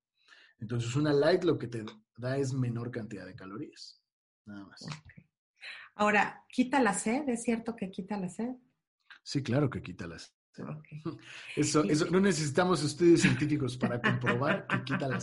[0.58, 1.84] Entonces una light lo que te
[2.16, 4.00] da es menor cantidad de calorías,
[4.46, 4.86] nada más.
[5.96, 7.28] Ahora, ¿quita la sed?
[7.28, 8.54] ¿Es cierto que quita la sed?
[9.24, 10.36] Sí, claro que quita las
[11.56, 15.18] Eso, eso, no necesitamos estudios científicos para comprobar que quita la.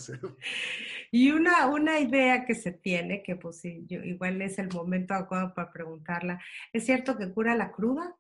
[1.12, 5.72] Y una, una idea que se tiene, que pues igual es el momento adecuado para
[5.72, 6.42] preguntarla,
[6.74, 8.16] ¿es cierto que cura la cruda?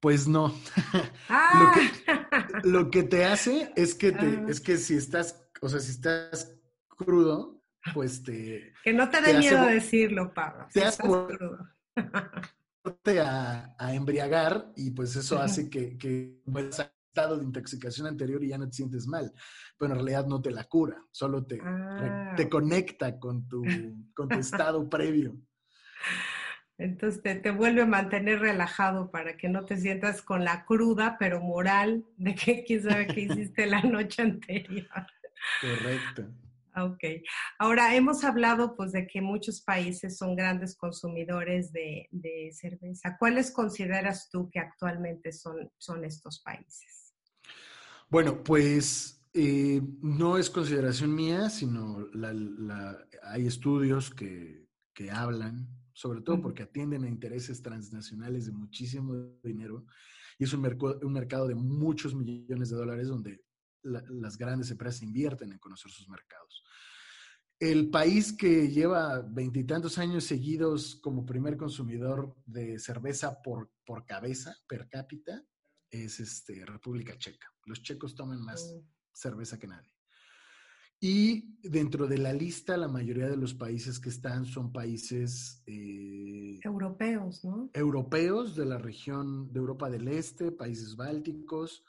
[0.00, 0.54] Pues no.
[1.28, 1.74] Ah.
[2.64, 4.46] lo, que, te hace es que te, ah.
[4.48, 6.54] es que si estás, o sea, si estás
[6.88, 7.62] crudo,
[7.94, 8.74] pues te.
[8.84, 10.66] Que no te dé miedo decirlo, Pablo.
[10.72, 11.68] Te si crudo.
[12.84, 16.42] A, a, embriagar y pues eso hace que, que
[17.12, 19.32] estado de intoxicación anterior y ya no te sientes mal,
[19.78, 22.32] pero en realidad no te la cura, solo te, ah.
[22.36, 23.62] te conecta con tu,
[24.14, 25.36] con tu estado previo.
[26.78, 31.40] Entonces te, vuelve a mantener relajado para que no te sientas con la cruda, pero
[31.40, 35.06] moral, de que quién sabe qué hiciste la noche anterior.
[35.60, 36.28] Correcto.
[36.74, 37.04] Ok.
[37.58, 42.08] Ahora, hemos hablado pues de que muchos países son grandes consumidores de,
[42.52, 43.16] cerveza.
[43.18, 47.14] ¿Cuáles consideras tú que actualmente son, son estos países?
[48.08, 52.08] Bueno, pues eh, no es consideración mía, sino
[53.22, 59.84] hay estudios que, que hablan sobre todo porque atienden a intereses transnacionales de muchísimo dinero
[60.38, 60.64] y es un,
[61.02, 63.44] un mercado de muchos millones de dólares donde
[63.82, 66.64] las grandes empresas invierten en conocer sus mercados.
[67.58, 74.56] El país que lleva veintitantos años seguidos como primer consumidor de cerveza por, por cabeza,
[74.66, 75.44] per cápita,
[75.88, 77.46] es este, República Checa.
[77.66, 78.88] Los checos toman más mm.
[79.12, 79.92] cerveza que nadie.
[80.98, 85.62] Y dentro de la lista, la mayoría de los países que están son países...
[85.66, 87.70] Eh, europeos, ¿no?
[87.74, 91.84] Europeos de la región de Europa del Este, países bálticos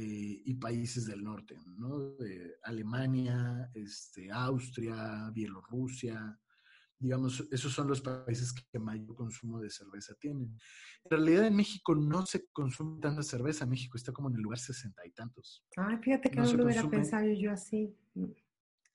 [0.00, 2.14] eh, y países del norte, ¿no?
[2.62, 6.38] Alemania, este, Austria, Bielorrusia.
[7.00, 10.56] Digamos, esos son los países que mayor consumo de cerveza tienen.
[11.02, 13.66] En realidad en México no se consume tanta cerveza.
[13.66, 15.64] México está como en el lugar sesenta y tantos.
[15.76, 17.92] Ay, fíjate que no, lo hubiera pensado yo así.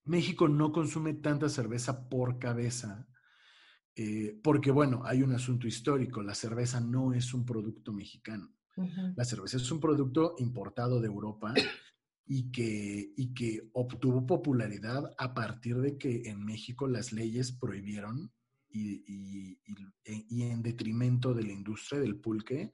[0.06, 3.10] México no consume tanta cerveza por cabeza,
[3.98, 8.54] eh, porque bueno, hay un asunto histórico, la cerveza no es un producto mexicano.
[9.16, 11.54] La cerveza es un producto importado de Europa
[12.26, 18.32] y que, y que obtuvo popularidad a partir de que en México las leyes prohibieron
[18.70, 19.60] y,
[20.06, 22.72] en detrimento de la industria del pulque,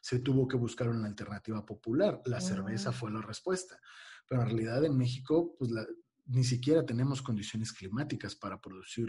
[0.00, 2.22] se tuvo que buscar una alternativa popular.
[2.24, 3.78] La cerveza fue la respuesta.
[4.28, 5.84] Pero en realidad en México, pues la,
[6.26, 9.08] ni siquiera tenemos condiciones climáticas para producir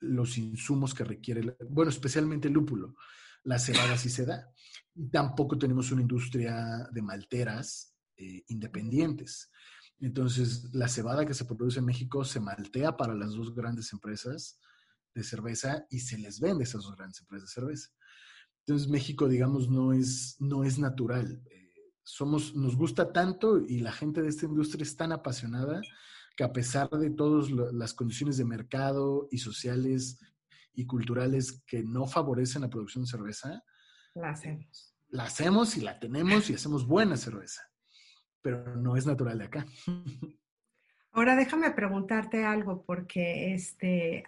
[0.00, 2.94] los insumos que requiere, bueno, especialmente el lúpulo.
[3.44, 4.50] La cebada sí se da.
[5.10, 9.50] Tampoco tenemos una industria de malteras eh, independientes.
[9.98, 14.58] Entonces, la cebada que se produce en México se maltea para las dos grandes empresas
[15.14, 17.88] de cerveza y se les vende a esas dos grandes empresas de cerveza.
[18.66, 21.42] Entonces, México, digamos, no es, no es natural.
[21.50, 21.72] Eh,
[22.02, 25.80] somos, nos gusta tanto y la gente de esta industria es tan apasionada
[26.36, 30.18] que a pesar de todas las condiciones de mercado y sociales
[30.74, 33.64] y culturales que no favorecen la producción de cerveza,
[34.16, 34.94] la hacemos.
[35.08, 37.70] La hacemos y la tenemos y hacemos buena cerveza,
[38.42, 39.66] pero no es natural de acá.
[41.12, 44.24] Ahora déjame preguntarte algo, porque este,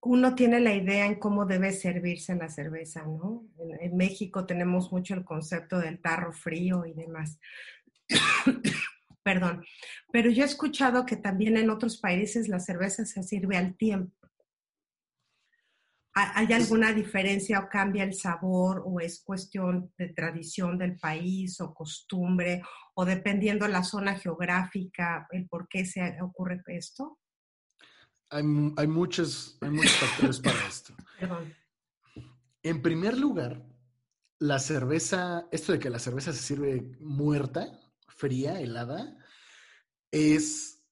[0.00, 3.46] uno tiene la idea en cómo debe servirse la cerveza, ¿no?
[3.80, 7.38] En, México tenemos mucho el concepto del tarro frío y demás.
[9.22, 9.64] Perdón,
[10.12, 14.23] pero yo he escuchado que también en otros países la cerveza se sirve al tiempo.
[16.16, 21.74] ¿Hay alguna diferencia o cambia el sabor o es cuestión de tradición del país o
[21.74, 22.62] costumbre
[22.94, 27.18] o dependiendo la zona geográfica, el por qué se ocurre esto?
[28.30, 30.94] hay, muchos, factores para esto.
[32.62, 33.64] En primer lugar,
[34.38, 39.16] la cerveza, esto de que la cerveza se sirve muerta, fría, helada,
[40.10, 40.82] es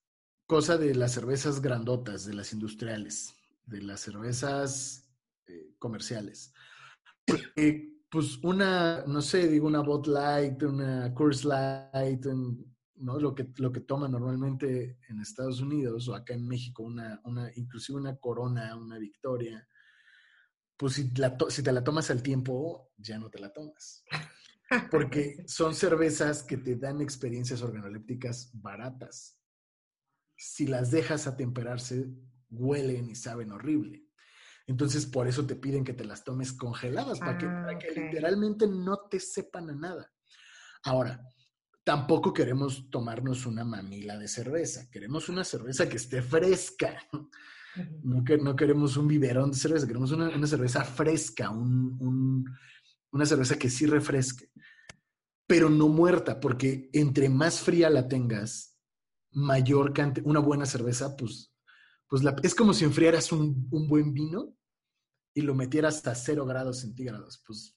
[0.45, 3.33] cosa de las cervezas grandotas, de las industriales,
[3.65, 5.02] de las cervezas
[5.83, 6.53] eh, comerciales.
[8.09, 12.25] pues una, no sé, digo una Bot Light, una Coors Light,
[12.95, 13.19] ¿no?
[13.19, 17.51] Lo que, lo que toma normalmente en Estados Unidos o acá en México, una, una,
[17.55, 19.67] inclusive una corona, una victoria,
[20.77, 21.11] pues si,
[21.49, 24.03] si te la tomas al tiempo, ya no te la tomas.
[24.91, 29.39] Porque son cervezas que te dan experiencias organolépticas baratas.
[30.35, 32.09] Si las dejas atemperarse,
[32.49, 34.07] huelen y saben horrible.
[34.65, 38.01] Entonces, por eso te piden que te las tomes congeladas, para que, para que ah,
[38.01, 40.11] literalmente no te sepan a nada.
[40.83, 41.21] Ahora,
[41.83, 46.97] tampoco queremos tomarnos una mamila de cerveza, queremos una cerveza que esté fresca.
[48.03, 52.45] No, que, no queremos un biberón de cerveza, queremos una, cerveza fresca, un,
[53.11, 54.51] una cerveza que sí refresque,
[55.47, 58.79] pero no muerta, porque entre más fría la tengas,
[59.31, 61.52] mayor cantidad, una buena cerveza, pues,
[62.13, 64.55] pues es como si enfriaras un, buen vino
[65.33, 67.75] y lo metieras hasta cero grados centígrados, pues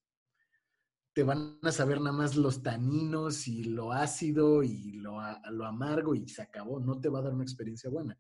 [1.15, 5.17] te van a saber nada más los taninos y lo ácido y lo,
[5.53, 8.19] lo, amargo y se acabó, no te va a dar una experiencia buena.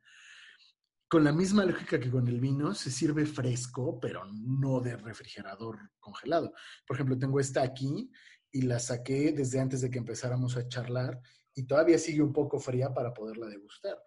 [1.07, 5.79] Con la misma lógica que con el vino, se sirve fresco, pero no de refrigerador
[6.01, 6.55] congelado.
[6.87, 8.11] Por ejemplo, tengo esta aquí
[8.51, 11.21] y la saqué desde antes de que empezáramos a charlar
[11.53, 13.99] y todavía sigue un poco fría para poderla degustar.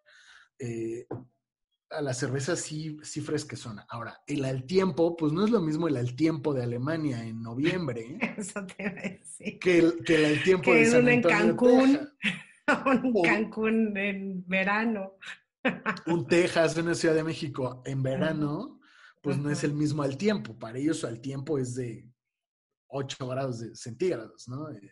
[0.58, 1.06] Eh,
[1.92, 3.86] a la cerveza sí, sí fresquezona.
[3.90, 7.42] Ahora, el al tiempo, pues no es lo mismo el al tiempo de Alemania en
[7.42, 8.18] noviembre.
[8.38, 9.60] Eso te decir.
[9.60, 12.10] Que el, que el al tiempo de San en Cancún.
[12.86, 15.18] un Cancún en verano.
[16.08, 18.80] un Texas, una Ciudad de México en verano,
[19.22, 20.58] pues no es el mismo al tiempo.
[20.58, 22.10] Para ellos al tiempo es de
[22.88, 24.70] 8 grados de centígrados, ¿no?
[24.72, 24.92] Eh,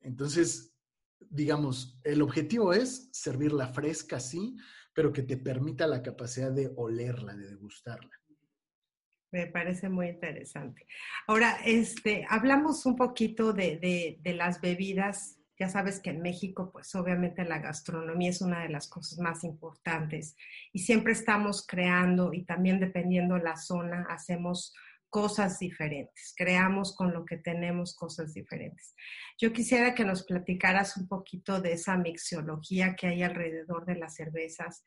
[0.00, 0.72] entonces,
[1.18, 4.56] digamos, el objetivo es servirla fresca, sí,
[4.96, 8.10] pero que te permita la capacidad de olerla, de degustarla.
[9.30, 10.86] Me parece muy interesante.
[11.26, 15.38] Ahora, este, hablamos un poquito de, de, las bebidas.
[15.58, 19.44] Ya sabes que en México, pues obviamente la gastronomía es una de las cosas más
[19.44, 20.34] importantes
[20.72, 24.72] y siempre estamos creando y también dependiendo la zona, hacemos
[25.08, 28.94] cosas diferentes, creamos con lo que tenemos cosas diferentes.
[29.38, 34.14] Yo quisiera que nos platicaras un poquito de esa mixología que hay alrededor de las
[34.14, 34.84] cervezas.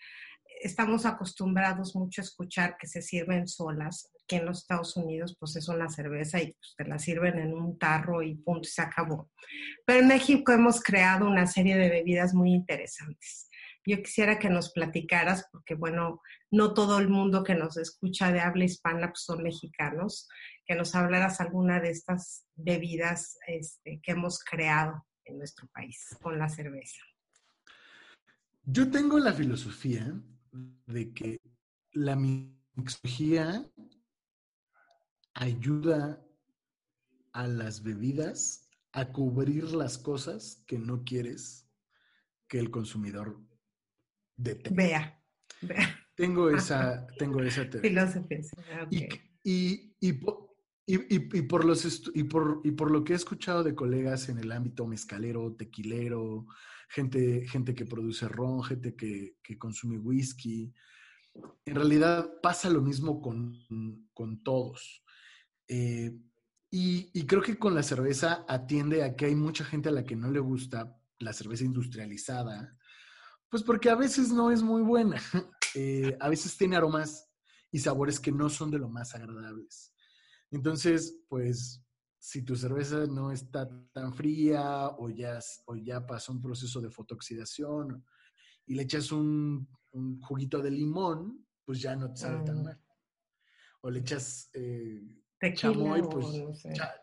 [0.61, 4.11] Estamos acostumbrados mucho a escuchar que se sirven solas.
[4.23, 7.53] Aquí en los Estados Unidos, pues es una cerveza y pues, te la sirven en
[7.53, 9.31] un tarro y punto, se acabó.
[9.85, 13.48] Pero en México hemos creado una serie de bebidas muy interesantes.
[13.89, 16.21] Yo quisiera que nos platicaras, porque bueno,
[16.51, 20.27] no todo el mundo que nos escucha de habla hispana pues, son mexicanos,
[20.63, 26.37] que nos hablaras alguna de estas bebidas este, que hemos creado en nuestro país con
[26.37, 27.01] la cerveza.
[28.63, 30.13] Yo tengo la filosofía
[30.85, 31.41] de que
[31.91, 33.65] la mixología
[35.33, 36.23] ayuda
[37.33, 41.67] a las bebidas a cubrir las cosas que no quieres
[42.47, 43.48] que el consumidor
[44.39, 45.21] Vea.
[46.15, 48.41] Tengo esa, tengo esa filosofía.
[49.41, 50.13] Y, y,
[51.43, 54.85] por, los y, por, y por lo que he escuchado de colegas en el ámbito
[54.85, 56.45] mezcalero, tequilero,
[56.89, 60.73] gente, gente que produce ron, gente que, consume whisky,
[61.63, 65.05] en realidad pasa lo mismo con, todos.
[65.69, 66.11] Eh,
[66.69, 70.03] y, y, creo que con la cerveza atiende a que hay mucha gente a la
[70.03, 72.77] que no le gusta la cerveza industrializada,
[73.49, 75.21] pues porque a veces no es muy buena.
[75.75, 77.29] Eh, a veces tiene aromas
[77.69, 79.93] y sabores que no son de lo más agradables.
[80.49, 81.85] Entonces, pues,
[82.17, 85.37] si tu cerveza no está tan fría o ya,
[85.67, 88.03] o ya pasó un proceso de fotoxidación
[88.65, 89.69] y le echas un,
[90.21, 92.63] juguito de limón, pues ya no te sabe tan mm.
[92.63, 92.81] mal.
[93.81, 95.01] O le echas eh,
[95.53, 96.25] chamoy, pues...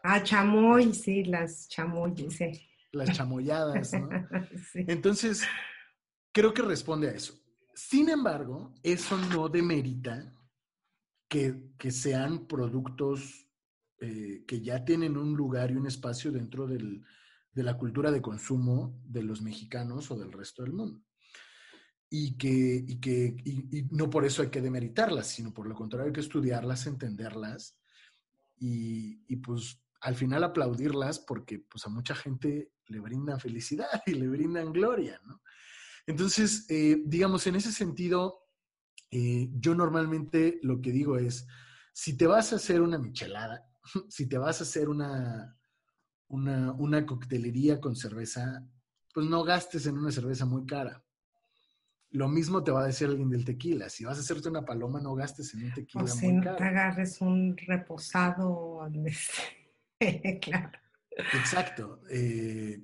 [0.03, 2.51] ah, chamoy, sí, las chamoy, sí.
[2.90, 4.09] Las chamoyadas, ¿no?
[4.74, 5.44] Entonces,
[6.37, 7.32] creo que responde a eso.
[7.74, 10.34] Sin embargo, eso no demerita
[11.26, 13.49] que, sean productos
[14.01, 19.01] eh, que ya tienen un lugar y un espacio dentro de la cultura de consumo
[19.07, 21.03] de los mexicanos o del resto del mundo.
[22.11, 26.20] Y que, que no por eso hay que demeritarlas, sino por lo contrario hay que
[26.20, 27.78] estudiarlas, entenderlas
[28.59, 34.12] y, y pues al final aplaudirlas porque pues a mucha gente le brindan felicidad y
[34.12, 35.41] le brindan gloria, ¿no?
[36.07, 38.46] Entonces, eh, digamos, en ese sentido,
[39.11, 41.46] eh, yo normalmente lo que digo es,
[41.92, 43.66] si te vas a hacer una michelada,
[44.09, 45.57] si te vas a hacer una,
[46.28, 48.64] una, coctelería con cerveza,
[49.12, 51.02] pues no gastes en una cerveza muy cara.
[52.11, 53.88] Lo mismo te va a decir alguien del tequila.
[53.90, 56.64] Si vas a hacerte una paloma, no gastes en un tequila o si no te
[56.64, 58.88] agarres un reposado.
[60.40, 60.78] claro.
[61.32, 62.00] Exacto.
[62.11, 62.80] Eh,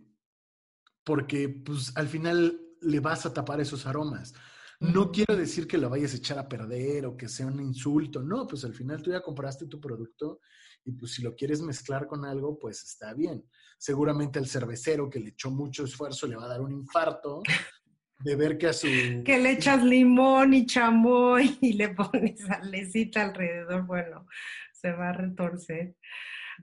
[1.04, 4.35] porque, pues, al final le vas a tapar esos aromas.
[4.80, 8.20] No quiero decir que lo vayas a echar a perder o que sea un insulto,
[8.20, 10.41] no, pues al final tú ya compraste tu producto
[10.85, 13.45] y pues si lo quieres mezclar con algo, pues está bien.
[13.78, 17.43] Seguramente el cervecero que le echó mucho esfuerzo le va a dar un infarto
[18.18, 18.89] de ver que a su...
[19.24, 24.26] Que le echas limón y chamoy y le pones salecita alrededor, bueno,
[24.72, 25.95] se va a retorcer.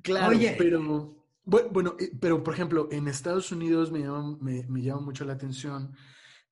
[0.04, 1.19] Claro, pero
[1.50, 5.94] bueno, eh, pero por ejemplo, en Estados Unidos me llama, me, llama mucho la atención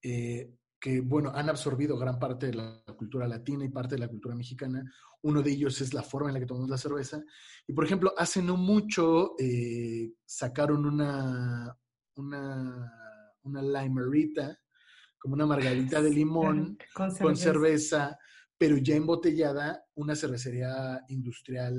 [0.01, 4.07] eh, que, bueno, han absorbido gran parte de la cultura latina y parte de la
[4.07, 4.83] cultura mexicana.
[5.21, 7.23] Uno de ellos es la forma en la que tomamos la cerveza.
[7.67, 11.75] Y por ejemplo, hace no mucho eh, sacaron una,
[12.15, 12.91] una,
[13.43, 14.59] una limerita,
[15.17, 16.77] como una margarita de limón
[17.21, 18.17] con cerveza.
[18.57, 21.75] pero ya embotellada, una cervecería industrial,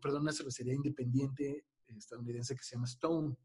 [0.00, 1.66] perdón, una cervecería independiente
[1.98, 3.36] estadounidense que se llama Stone.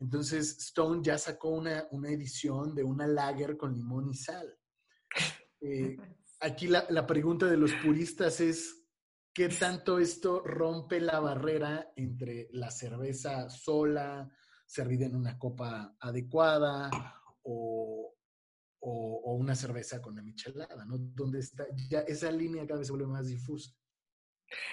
[0.00, 4.56] Entonces, Stone ya sacó una, una edición de una lager con limón y sal.
[5.66, 5.96] Eh,
[6.40, 8.84] aquí la, la, pregunta de los puristas es,
[9.32, 14.30] ¿qué tanto esto rompe la barrera entre la cerveza sola,
[14.66, 16.90] servida en una copa adecuada,
[17.44, 18.14] o,
[18.80, 20.98] o, una cerveza con la michelada, ¿no?
[20.98, 23.74] Donde está, ya esa línea cada vez se vuelve más difusa.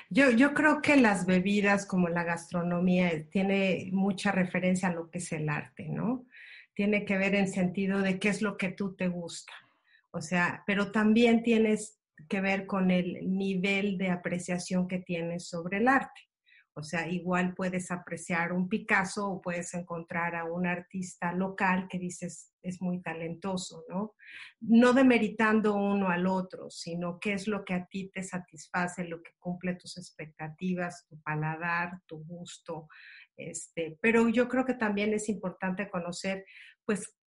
[0.09, 5.09] Yo, yo creo que las bebidas como la gastronomía eh, tiene mucha referencia a lo
[5.09, 6.25] que es el arte, ¿no?
[6.73, 9.53] Tiene que ver en sentido de qué es lo que tú te gusta.
[10.11, 15.77] O sea, pero también tienes que ver con el nivel de apreciación que tienes sobre
[15.77, 16.30] el arte.
[16.73, 21.99] O sea, igual puedes apreciar un Picasso o puedes encontrar a un artista local que
[21.99, 24.13] dices es muy talentoso, ¿no?
[24.61, 29.21] No demeritando uno al otro, sino qué es lo que a ti te satisface, lo
[29.21, 32.87] que cumple tus expectativas, tu paladar, tu gusto.
[33.35, 36.45] Este, pero yo creo que también es importante conocer,
[36.85, 37.17] pues,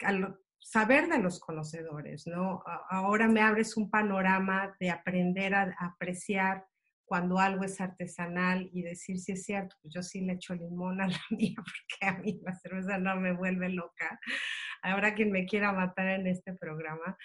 [0.59, 2.63] saber de los conocedores, ¿no?
[2.89, 6.65] Ahora me abres un panorama de aprender a apreciar
[7.05, 11.01] cuando algo es artesanal y decir si es cierto, pues yo sí le echo limón
[11.01, 14.19] a la mía porque a mí la cerveza no me vuelve loca.
[14.83, 17.17] Habrá quien me quiera matar en este programa,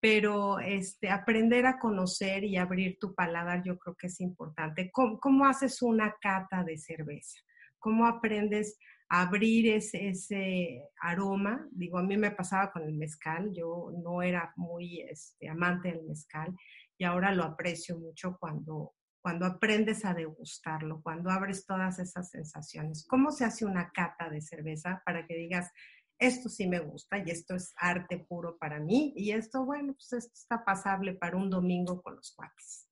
[0.00, 4.90] pero este, aprender a conocer y abrir tu paladar yo creo que es importante.
[4.90, 7.38] ¿Cómo, cómo haces una cata de cerveza?
[7.78, 8.78] ¿Cómo aprendes
[9.08, 11.66] a abrir ese, ese, aroma?
[11.72, 16.04] Digo, a mí me pasaba con el mezcal, yo no era muy este, amante del
[16.04, 16.54] mezcal
[16.96, 23.06] y ahora lo aprecio mucho cuando, cuando aprendes a degustarlo, cuando abres todas esas sensaciones.
[23.06, 25.70] ¿Cómo se hace una cata de cerveza para que digas,
[26.18, 30.12] esto sí me gusta y esto es arte puro para mí y esto, bueno, pues
[30.12, 32.88] esto está pasable para un domingo con los cuates?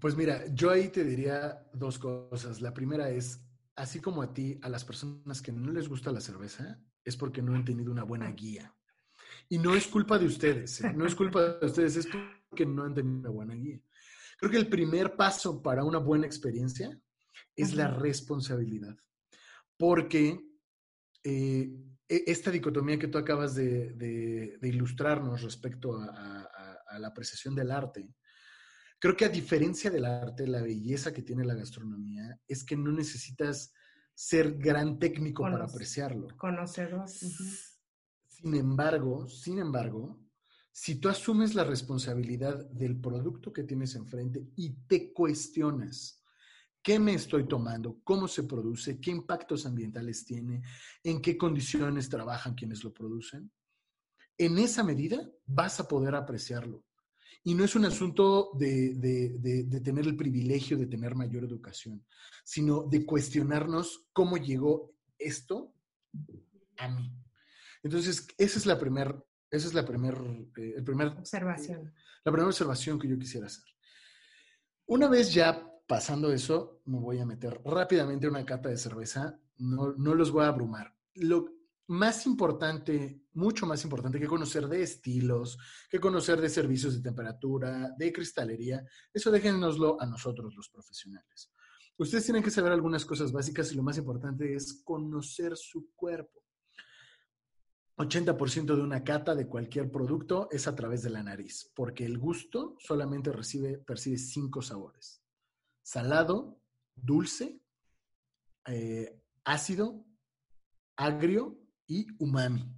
[0.00, 2.60] Pues mira, yo ahí te diría dos cosas.
[2.60, 3.40] La primera es,
[3.76, 7.40] así como a ti, a las personas que no les gusta la cerveza, es porque
[7.40, 8.74] no han tenido una buena guía.
[9.48, 10.92] Y no es culpa de ustedes, ¿eh?
[10.92, 12.08] no es culpa de ustedes, es
[12.48, 13.80] porque no han tenido una buena guía.
[14.36, 16.98] Creo que el primer paso para una buena experiencia
[17.54, 18.96] es la responsabilidad,
[19.76, 20.40] porque
[21.24, 21.70] eh,
[22.08, 26.48] e, esta dicotomía que tú acabas de, ilustrarnos respecto a,
[26.98, 28.08] la apreciación del arte,
[28.98, 32.90] creo que a diferencia del arte, la belleza que tiene la gastronomía es que no
[32.90, 33.72] necesitas
[34.14, 36.28] ser gran técnico para apreciarlo.
[36.38, 37.06] Conocedor.
[37.08, 40.18] Sin embargo, sin embargo,
[40.78, 46.22] si tú asumes la responsabilidad del producto que tienes enfrente y te cuestionas,
[46.82, 47.98] ¿qué me estoy tomando?
[48.04, 49.00] ¿Cómo se produce?
[49.00, 50.62] ¿Qué impactos ambientales tiene?
[51.02, 53.50] ¿En qué condiciones trabajan quienes lo producen?
[54.36, 56.84] En esa medida vas a poder apreciarlo.
[57.42, 62.04] Y no es un asunto de, tener el privilegio de tener mayor educación,
[62.44, 65.72] sino de cuestionarnos cómo llegó esto
[66.76, 67.10] a mí.
[67.82, 70.18] Entonces, esa es la primera esa es la primera
[70.56, 71.92] eh, primer, observación.
[72.24, 73.64] la primera observación que yo quisiera hacer.
[74.86, 79.38] Una vez ya pasando eso, me voy a meter rápidamente una cata de cerveza.
[79.58, 80.94] No, no los voy a abrumar.
[81.14, 81.56] Lo
[81.88, 87.94] más importante, mucho más importante que conocer de estilos, que conocer de servicios de temperatura,
[87.96, 91.52] de cristalería, eso déjenoslo a nosotros los profesionales.
[91.98, 96.42] Ustedes tienen que saber algunas cosas básicas y lo más importante es conocer su cuerpo.
[97.96, 102.18] 80% de una cata de cualquier producto es a través de la nariz, porque el
[102.18, 105.22] gusto solamente recibe, percibe cinco sabores.
[105.82, 106.60] Salado,
[106.94, 107.58] dulce,
[108.66, 110.04] eh, ácido,
[110.96, 112.70] agrio y umami.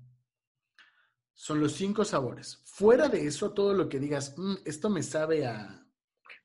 [1.34, 2.62] Son los cinco sabores.
[2.64, 5.84] Fuera de eso, todo lo que digas, mm, esto me sabe a...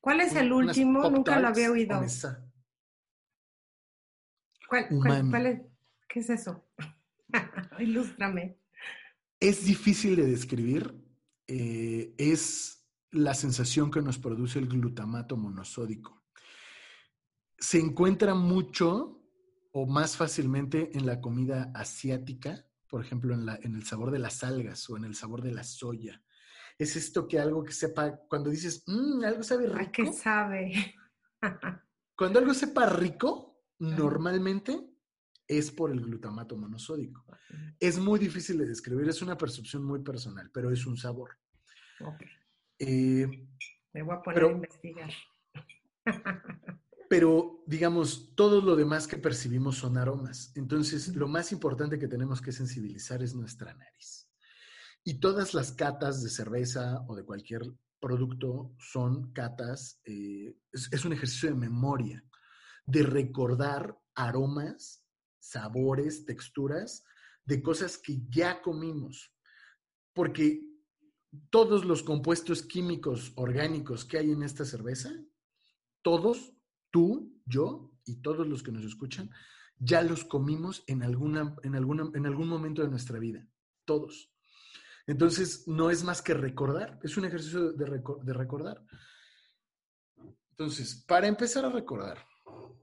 [0.00, 1.08] ¿Cuál es el último?
[1.10, 2.00] Nunca lo había oído.
[4.68, 4.88] ¿Cuál,
[5.30, 5.62] cuál es?
[6.08, 6.66] ¿Qué es eso?
[7.78, 8.63] Ilústrame
[9.40, 10.94] es difícil de describir,
[11.46, 16.24] eh, es la sensación que nos produce el glutamato monosódico.
[17.58, 19.22] Se encuentra mucho
[19.72, 24.18] o más fácilmente en la comida asiática, por ejemplo, en, la, en el sabor de
[24.18, 26.22] las algas o en el sabor de la soya.
[26.78, 29.92] Es esto que algo que sepa, cuando dices, mmm, algo sabe rico.
[29.92, 30.94] qué sabe?
[32.16, 34.93] cuando algo sepa rico, normalmente
[35.46, 37.24] es por el glutamato monosódico.
[37.78, 41.30] Es muy difícil de describir, es una percepción muy personal, pero es un sabor.
[42.78, 43.26] Eh,
[43.92, 45.10] Me voy a poner a investigar.
[47.08, 50.52] pero, digamos, todo lo demás que percibimos son aromas.
[50.56, 54.28] Entonces, lo más importante que tenemos que sensibilizar es nuestra nariz.
[55.04, 57.62] Y todas las catas de cerveza o de cualquier
[58.00, 62.24] producto son catas, eh, es, un ejercicio de memoria,
[62.86, 65.03] de recordar aromas,
[65.44, 67.04] sabores, texturas
[67.44, 69.32] de cosas que ya comimos.
[70.12, 70.62] Porque
[71.50, 75.10] todos los compuestos químicos orgánicos que hay en esta cerveza,
[76.02, 76.52] todos,
[76.90, 79.30] tú, yo y todos los que nos escuchan,
[79.78, 83.46] ya los comimos en, alguna, en, alguna, en algún momento de nuestra vida.
[83.84, 84.30] Todos.
[85.06, 88.82] Entonces, no es más que recordar, es un ejercicio de, recordar.
[90.50, 92.24] Entonces, para empezar a recordar,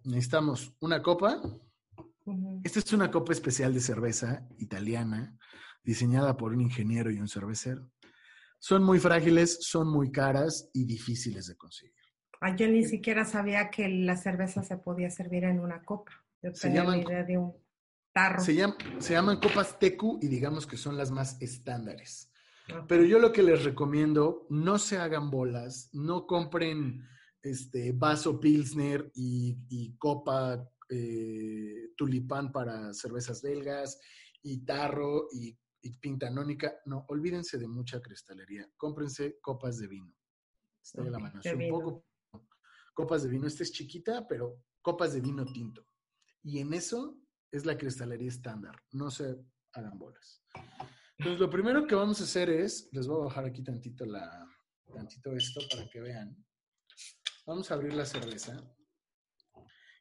[0.04, 1.42] necesitamos una copa.
[2.64, 5.38] Esta es una copa especial de cerveza italiana,
[5.84, 7.90] diseñada por un ingeniero y un cervecero.
[8.60, 11.96] Son muy frágiles, son muy caras y difíciles de conseguir.
[12.58, 16.12] yo ni siquiera sabía que la cerveza se podía servir en una copa.
[16.44, 17.54] Yo tenía la idea de un
[18.40, 22.30] se, llaman copas Tecu y digamos que son las más estándares.
[22.88, 27.08] Pero yo lo que les recomiendo, no se hagan bolas, no compren
[27.42, 34.00] este vaso Pilsner y, copa eh, tulipán para cervezas belgas
[34.44, 36.80] y tarro y, y pintanónica.
[36.86, 38.70] No, olvídense de mucha cristalería.
[38.76, 40.14] Cómprense copas de vino.
[40.84, 41.40] Está de la mano.
[41.44, 42.06] un poco
[42.94, 43.48] copas de vino.
[43.48, 45.88] Esta es chiquita, pero copas de vino tinto.
[46.44, 47.18] Y en eso
[47.52, 48.76] es la cristalería estándar.
[48.92, 49.38] No se
[49.74, 50.44] hagan bolas.
[51.18, 54.46] Entonces, lo primero que vamos a hacer es, les voy a bajar aquí tantito, la,
[54.92, 56.36] tantito esto para que vean.
[57.46, 58.62] Vamos a abrir la cerveza.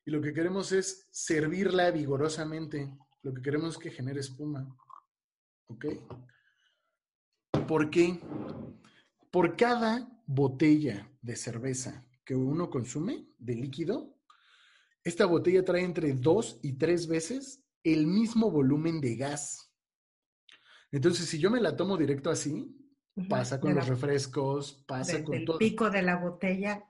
[0.04, 2.96] Y lo que queremos es servirla vigorosamente.
[3.22, 4.76] Lo que queremos es que genere espuma.
[5.68, 5.86] ¿Ok?
[7.68, 8.18] ¿Por qué?
[9.30, 14.16] Por cada botella de cerveza que uno consume de líquido,
[15.04, 19.72] esta botella trae entre dos y tres veces el mismo volumen de gas.
[20.92, 22.76] Entonces, si yo me la tomo directo así,
[23.28, 25.58] pasa con los refrescos, pasa con todo.
[25.58, 26.84] El pico de la botella.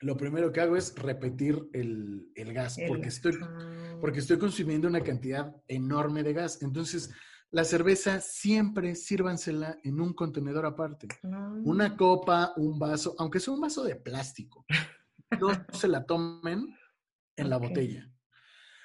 [0.00, 3.38] Lo primero que hago es repetir el, gas, porque, estoy,
[4.00, 6.60] porque estoy consumiendo una cantidad enorme de gas.
[6.62, 7.10] Entonces,
[7.50, 11.08] la cerveza siempre sírvansela en un contenedor aparte.
[11.24, 11.54] Ah.
[11.64, 14.66] Una copa, un vaso, aunque sea un vaso de plástico.
[15.40, 16.76] no se la tomen
[17.36, 18.10] en la botella.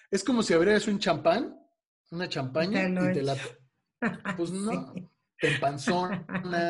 [0.09, 1.57] Es como si abrieras un champán,
[2.11, 3.35] una champaña, y te la...
[4.35, 4.95] Pues no,
[5.39, 6.25] te empanzona,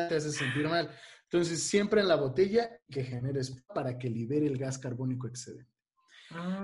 [0.08, 0.90] te hace sentir mal.
[1.32, 5.72] Entonces, siempre en la botella que generes para que libere el gas carbónico excedente.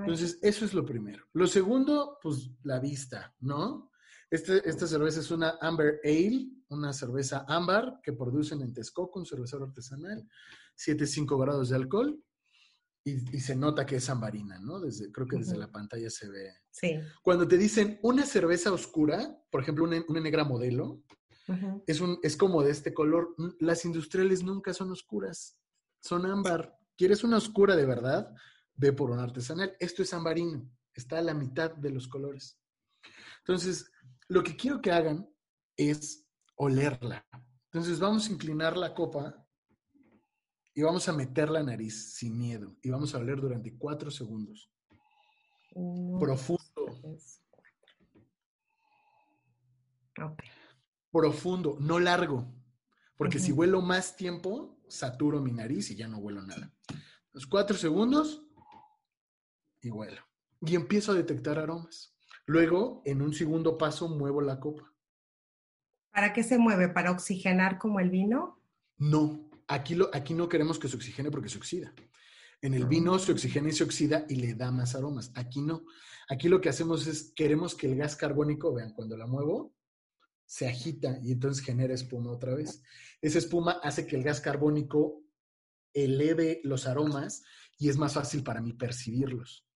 [0.01, 1.25] Entonces, eso es lo primero.
[1.33, 3.91] Lo segundo, pues la vista, ¿no?
[4.31, 9.27] Este, esta cerveza es una Amber Ale, una cerveza ámbar que producen en Texcoco, un
[9.27, 10.29] cervecero artesanal,
[10.77, 12.23] 7,5 grados de alcohol.
[13.05, 14.81] Y, se nota que es ambarina, ¿no?
[14.81, 16.53] Desde, creo que desde la pantalla se ve.
[16.71, 17.01] Sí.
[17.23, 21.03] Cuando te dicen una cerveza oscura, por ejemplo, una, negra modelo,
[21.87, 23.35] es, un, es como de este color.
[23.61, 25.59] Las industriales nunca son oscuras,
[26.01, 26.79] son ámbar.
[26.97, 28.35] ¿Quieres una oscura de verdad?
[28.75, 29.77] Ve por un artesanal.
[29.81, 32.59] Esto es ambarino, está a la mitad de los colores.
[33.39, 33.91] Entonces,
[34.29, 35.29] lo que quiero que hagan
[35.77, 36.27] es
[36.57, 37.27] olerla.
[37.73, 39.47] Entonces, vamos a inclinar la copa
[40.75, 44.71] y vamos a meter la nariz sin miedo y vamos a oler durante cuatro segundos.
[46.19, 46.65] Profundo.
[51.11, 52.53] Profundo, no largo.
[53.17, 56.73] Porque si huelo más tiempo, saturo mi nariz y ya no huelo nada.
[57.33, 58.45] Los cuatro segundos
[59.81, 60.23] y huelo.
[60.61, 62.15] Y empiezo a detectar aromas.
[62.47, 64.93] Luego, en un segundo paso, muevo la copa.
[66.13, 66.89] ¿Para qué se mueve?
[66.89, 68.61] ¿Para oxigenar como el vino?
[68.97, 71.93] No, Aquí, lo, aquí no queremos que se oxigene porque se oxida.
[72.63, 75.31] En el vino se oxigena y se oxida y le da más aromas.
[75.35, 75.85] Aquí no.
[76.31, 79.75] Aquí lo que hacemos es, queremos que el gas carbónico, vean, cuando la muevo,
[80.49, 82.83] se agita y entonces genera espuma otra vez.
[83.21, 85.23] Esa espuma hace que el gas carbónico
[85.93, 87.45] eleve los aromas
[87.79, 89.67] y es más fácil para mí percibirlos.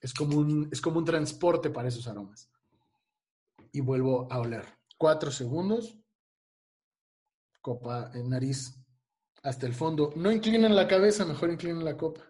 [0.00, 2.48] Es, como un, es como un transporte para esos aromas.
[3.72, 4.64] Y vuelvo a oler.
[4.96, 5.98] Cuatro segundos
[7.60, 8.78] copa en nariz
[9.42, 10.12] hasta el fondo.
[10.14, 12.22] No inclinen la cabeza, mejor inclinen la copa.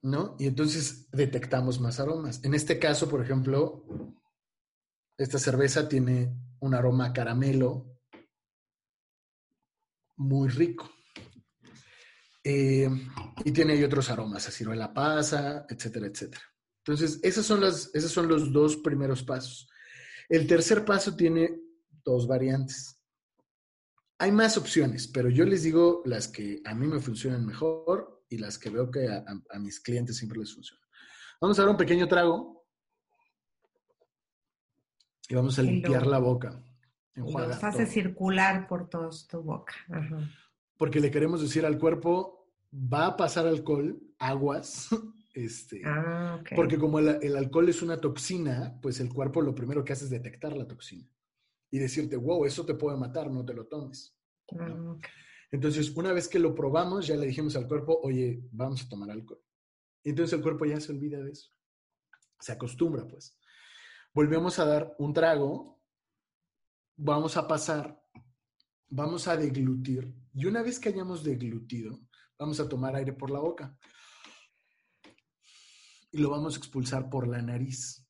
[0.00, 0.36] ¿No?
[0.38, 2.44] Y entonces detectamos más aromas.
[2.44, 3.84] En este caso, por ejemplo,
[5.18, 7.98] esta cerveza tiene un aroma caramelo
[10.16, 10.90] muy rico.
[12.42, 12.88] Eh,
[13.44, 16.42] y tiene otros aromas, a ciruela pasa, etcétera, etcétera.
[16.78, 19.68] Entonces, esos son, las, esos son los dos primeros pasos.
[20.28, 21.60] El tercer paso tiene
[22.04, 22.98] dos variantes.
[24.18, 28.38] Hay más opciones, pero yo les digo las que a mí me funcionan mejor y
[28.38, 30.88] las que veo que a, mis clientes siempre les funcionan.
[31.40, 32.57] Vamos a dar un pequeño trago
[35.28, 36.62] y vamos a limpiar la boca.
[37.14, 39.74] Nos hace circular por toda tu boca.
[40.76, 44.88] Porque le queremos decir al cuerpo, va a pasar alcohol, aguas,
[45.34, 49.92] este, ah, porque como el, alcohol es una toxina, pues el cuerpo lo primero que
[49.92, 51.08] hace es detectar la toxina
[51.70, 54.16] y decirte, wow, eso te puede matar, no te lo tomes.
[54.58, 54.96] Ah,
[55.50, 59.10] Entonces, una vez que lo probamos, ya le dijimos al cuerpo, oye, vamos a tomar
[59.10, 59.42] alcohol.
[60.04, 61.50] Entonces el cuerpo ya se olvida de eso.
[62.40, 63.37] Se acostumbra, pues.
[64.12, 65.80] Volvemos a dar un trago,
[66.96, 68.02] vamos a pasar,
[68.88, 70.14] vamos a deglutir.
[70.34, 72.00] Y una vez que hayamos deglutido,
[72.38, 73.78] vamos a tomar aire por la boca.
[76.10, 78.08] Y lo vamos a expulsar por la nariz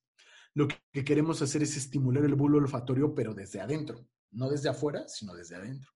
[0.59, 5.07] lo que queremos hacer es estimular el bulbo olfatorio, pero desde adentro, no desde afuera,
[5.07, 5.93] sino desde adentro.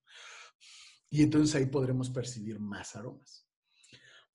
[1.09, 3.42] Y entonces ahí podremos percibir más aromas.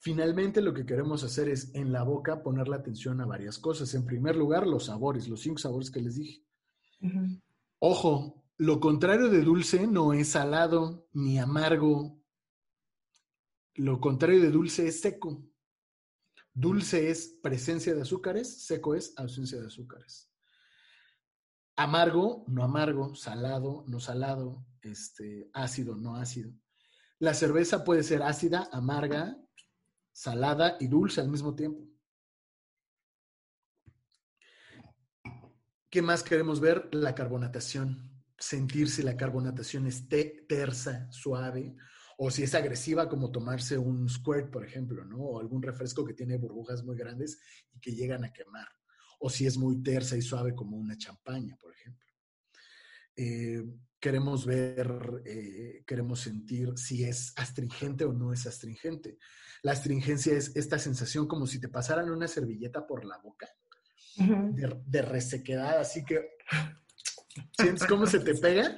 [0.00, 3.92] Finalmente, lo que queremos hacer es en la boca poner la atención a varias cosas.
[3.94, 6.44] En primer lugar, los sabores, los cinco sabores que les dije.
[7.80, 12.20] Ojo, lo contrario de dulce no es salado ni amargo.
[13.74, 15.44] Lo contrario de dulce es seco.
[16.54, 20.28] Dulce es presencia de azúcares, seco es ausencia de azúcares.
[21.76, 26.52] Amargo, no amargo, salado, no salado, este, ácido, no ácido.
[27.20, 29.38] La cerveza puede ser ácida, amarga,
[30.18, 31.88] salada y dulce al mismo tiempo.
[35.88, 36.92] ¿Qué más queremos ver?
[36.92, 38.20] La carbonatación.
[38.36, 41.76] Sentir si la carbonatación es tersa, suave,
[42.16, 45.18] o si es agresiva, como tomarse un squirt, por ejemplo, ¿no?
[45.18, 47.38] O algún refresco que tiene burbujas muy grandes
[47.72, 48.66] y que llegan a quemar.
[49.20, 52.06] O si es muy tersa y suave, como una champaña, por ejemplo.
[53.14, 53.62] Eh,
[54.00, 59.18] queremos ver, eh, queremos sentir si es astringente o no es astringente.
[59.62, 63.48] La astringencia es esta sensación como si te pasaran una servilleta por la boca,
[64.16, 66.36] de, de, resequedad, así que
[67.58, 68.76] sientes cómo se te pega.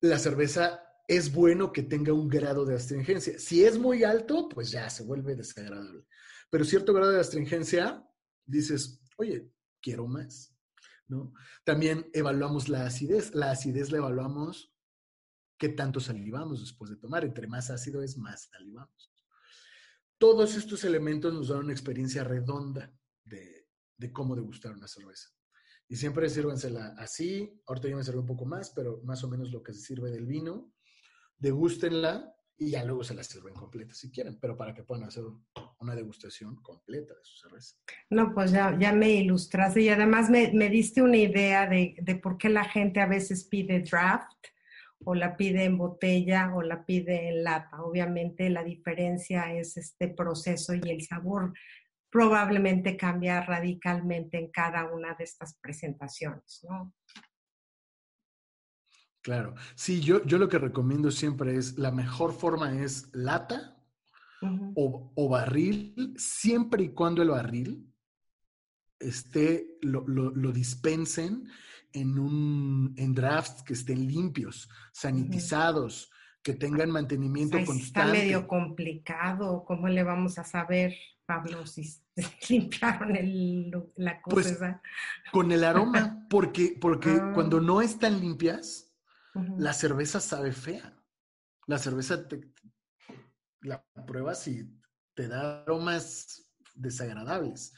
[0.00, 3.38] La cerveza es bueno que tenga un grado de astringencia.
[3.38, 6.04] Si es muy alto, pues ya se vuelve desagradable.
[6.50, 8.04] Pero cierto grado de astringencia,
[8.44, 9.50] dices, oye,
[9.80, 10.53] quiero más.
[11.08, 11.32] ¿No?
[11.64, 13.34] También evaluamos la acidez.
[13.34, 14.72] La acidez la evaluamos
[15.58, 17.24] qué tanto salivamos después de tomar.
[17.24, 19.12] Entre más ácido es, más salivamos.
[20.18, 22.92] Todos estos elementos nos dan una experiencia redonda
[23.24, 25.30] de, de cómo degustar una cerveza.
[25.88, 27.60] Y siempre sírvansela así.
[27.66, 30.10] Ahorita yo me sirve un poco más, pero más o menos lo que se sirve
[30.10, 30.74] del vino
[31.38, 35.24] degústenla y ya luego se la sirven completa si quieren, pero para que puedan hacer
[35.80, 37.76] una degustación completa de su cerveza.
[38.10, 42.16] No, pues ya, ya me ilustraste y además me, me diste una idea de, de,
[42.16, 44.46] por qué la gente a veces pide draft
[45.04, 47.82] o la pide en botella o la pide en lata.
[47.82, 51.52] Obviamente la diferencia es este proceso y el sabor
[52.10, 56.94] probablemente cambia radicalmente en cada una de estas presentaciones, ¿no?
[59.24, 59.54] Claro.
[59.74, 63.74] Sí, yo, yo lo que recomiendo siempre es, la mejor forma es lata
[64.74, 67.90] o, barril, siempre y cuando el barril
[69.00, 71.48] esté, lo, dispensen
[71.94, 76.10] en, un, en drafts que estén limpios, sanitizados,
[76.42, 77.86] que tengan mantenimiento constante.
[77.86, 80.94] Está medio complicado, ¿cómo le vamos a saber,
[81.24, 81.90] Pablo, si
[82.50, 84.58] limpiaron el, la cosa pues,
[85.32, 87.30] Con el aroma, porque, porque ah.
[87.32, 88.83] cuando no están limpias,
[89.58, 90.96] la cerveza sabe fea.
[91.66, 92.52] La cerveza te,
[93.62, 94.70] la pruebas y
[95.14, 97.72] te da aromas desagradables.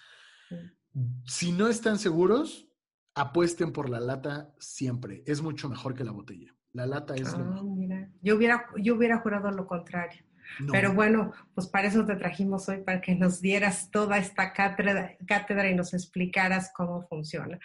[1.24, 2.68] Si no están seguros,
[3.14, 5.22] apuesten por la lata siempre.
[5.26, 6.54] Es mucho mejor que la botella.
[6.72, 8.10] La lata es ah, Mira.
[8.20, 10.22] Yo hubiera, yo hubiera jurado lo contrario.
[10.70, 15.70] Pero bueno, pues para eso te trajimos hoy, para que nos dieras toda esta cátedra,
[15.70, 17.58] y nos explicaras cómo funciona.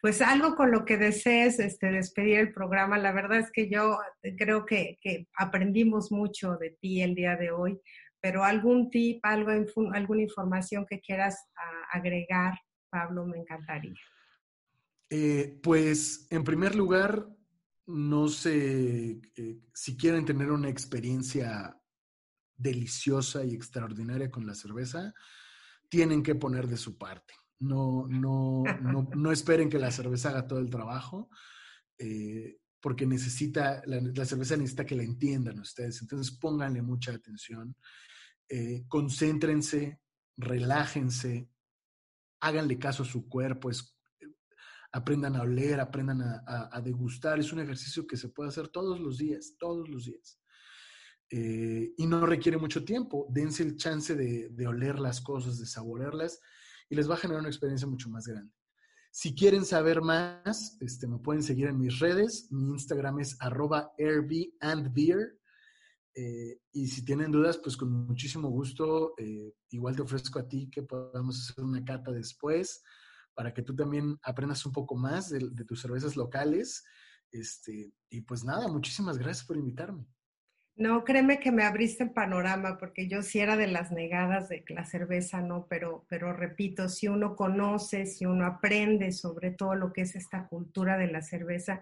[0.00, 3.98] Pues algo con lo que desees este, despedir el programa, la verdad es que yo
[4.38, 4.98] creo que,
[5.36, 7.80] aprendimos mucho de ti el día de hoy,
[8.20, 9.50] pero algún tip, algo,
[9.92, 11.46] alguna información que quieras
[11.92, 12.58] agregar,
[12.90, 13.94] Pablo, me encantaría.
[15.10, 17.26] Eh, pues en primer lugar,
[17.86, 21.79] no sé eh, si quieren tener una experiencia
[22.60, 25.14] deliciosa y extraordinaria con la cerveza,
[25.88, 27.34] tienen que poner de su parte.
[27.58, 28.62] No, no,
[29.14, 31.28] no, esperen que la cerveza haga todo el trabajo,
[31.98, 36.00] eh, porque necesita, la, cerveza necesita que la entiendan ustedes.
[36.00, 37.76] Entonces pónganle mucha atención,
[38.48, 40.00] eh, concéntrense,
[40.36, 41.50] relájense,
[42.40, 43.70] háganle caso a su cuerpo,
[44.92, 47.38] aprendan a oler, aprendan a, degustar.
[47.38, 50.39] Es un ejercicio que se puede hacer todos los días, todos los días.
[51.32, 53.26] Eh, y no requiere mucho tiempo.
[53.30, 56.40] Dense el chance de, oler las cosas, de saborearlas
[56.88, 58.52] y les va a generar una experiencia mucho más grande.
[59.12, 62.48] Si quieren saber más, este, me pueden seguir en mis redes.
[62.50, 63.92] Mi Instagram es arroba.
[66.14, 70.68] Eh, y si tienen dudas, pues con muchísimo gusto, eh, igual te ofrezco a ti
[70.68, 72.82] que podamos hacer una cata después
[73.34, 76.84] para que tú también aprendas un poco más de, tus cervezas locales.
[77.30, 80.04] Este, y pues nada, muchísimas gracias por invitarme.
[80.76, 84.64] No, créeme que me abriste el panorama, porque yo sí era de las negadas de
[84.68, 85.66] la cerveza, ¿no?
[85.68, 90.46] Pero, pero repito, si uno conoce, si uno aprende sobre todo lo que es esta
[90.46, 91.80] cultura de la cerveza,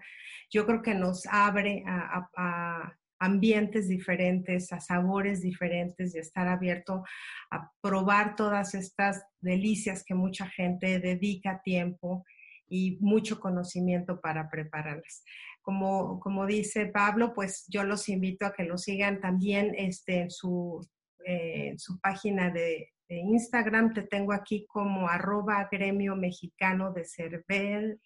[0.51, 7.03] yo creo que nos abre a ambientes diferentes, a sabores diferentes y estar abierto
[7.51, 12.25] a probar todas estas delicias que mucha gente dedica tiempo
[12.67, 15.23] y mucho conocimiento para prepararlas.
[15.69, 20.31] Como, como dice Pablo, pues yo los invito a que lo sigan también este, en
[20.31, 20.83] su,
[21.23, 23.93] eh, su página de, Instagram.
[23.93, 28.01] Te tengo aquí como arroba gremio mexicano de cervel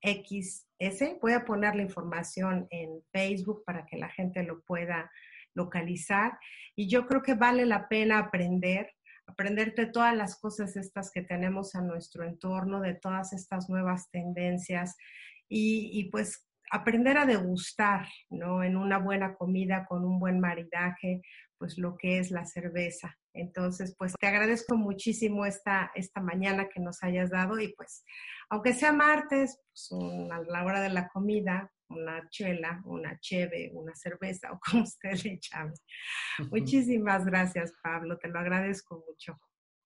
[0.00, 1.18] XS.
[1.20, 5.10] Voy a poner la información en Facebook para que la gente lo pueda
[5.52, 6.38] localizar.
[6.76, 8.92] Y yo creo que vale la pena aprender,
[9.26, 14.08] aprender de todas las cosas estas que tenemos a nuestro entorno, de todas estas nuevas
[14.12, 14.96] tendencias
[15.48, 18.64] y, y pues aprender a degustar, ¿no?
[18.64, 21.20] En una buena comida, con un buen maridaje,
[21.58, 23.14] pues lo que es la cerveza.
[23.34, 28.04] Entonces, pues te agradezco muchísimo esta, esta mañana que nos hayas dado y pues,
[28.48, 30.00] aunque sea martes, pues
[30.32, 35.12] a la hora de la comida, una chela, una cheve, una cerveza o como usted
[35.24, 35.74] le llame.
[36.50, 39.38] Muchísimas gracias, Pablo, te lo agradezco mucho.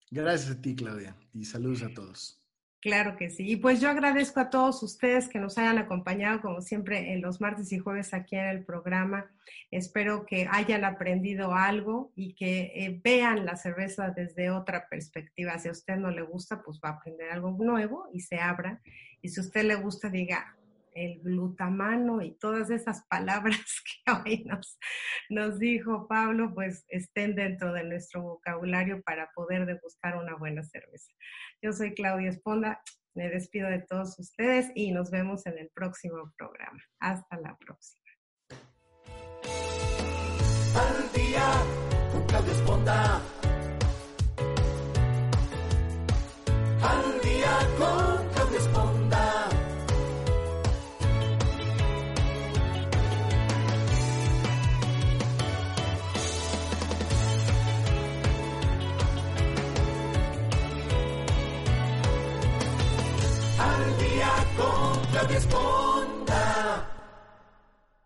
[0.09, 2.46] Gracias a ti, Claudia, y saludos a todos.
[2.81, 3.51] Claro que sí.
[3.51, 7.41] Y pues yo agradezco a todos ustedes que nos hayan acompañado, como siempre, en los
[7.41, 9.31] martes y jueves aquí en el programa.
[9.70, 15.59] Espero que hayan aprendido algo y que eh, vean la cerveza desde otra perspectiva.
[15.59, 18.81] Si a usted no le gusta, pues va a aprender algo nuevo y se abra.
[19.22, 20.57] Y si a usted le gusta, diga,
[20.97, 23.61] el glutamano y todas esas palabras
[24.05, 24.47] que hoy
[25.29, 31.13] nos, dijo Pablo, pues estén dentro de nuestro vocabulario para poder degustar una buena cerveza.
[31.63, 32.81] Yo soy Claudia Esponda,
[33.15, 36.83] me despido de todos ustedes y nos vemos en el próximo programa.
[36.99, 38.03] Hasta la próxima.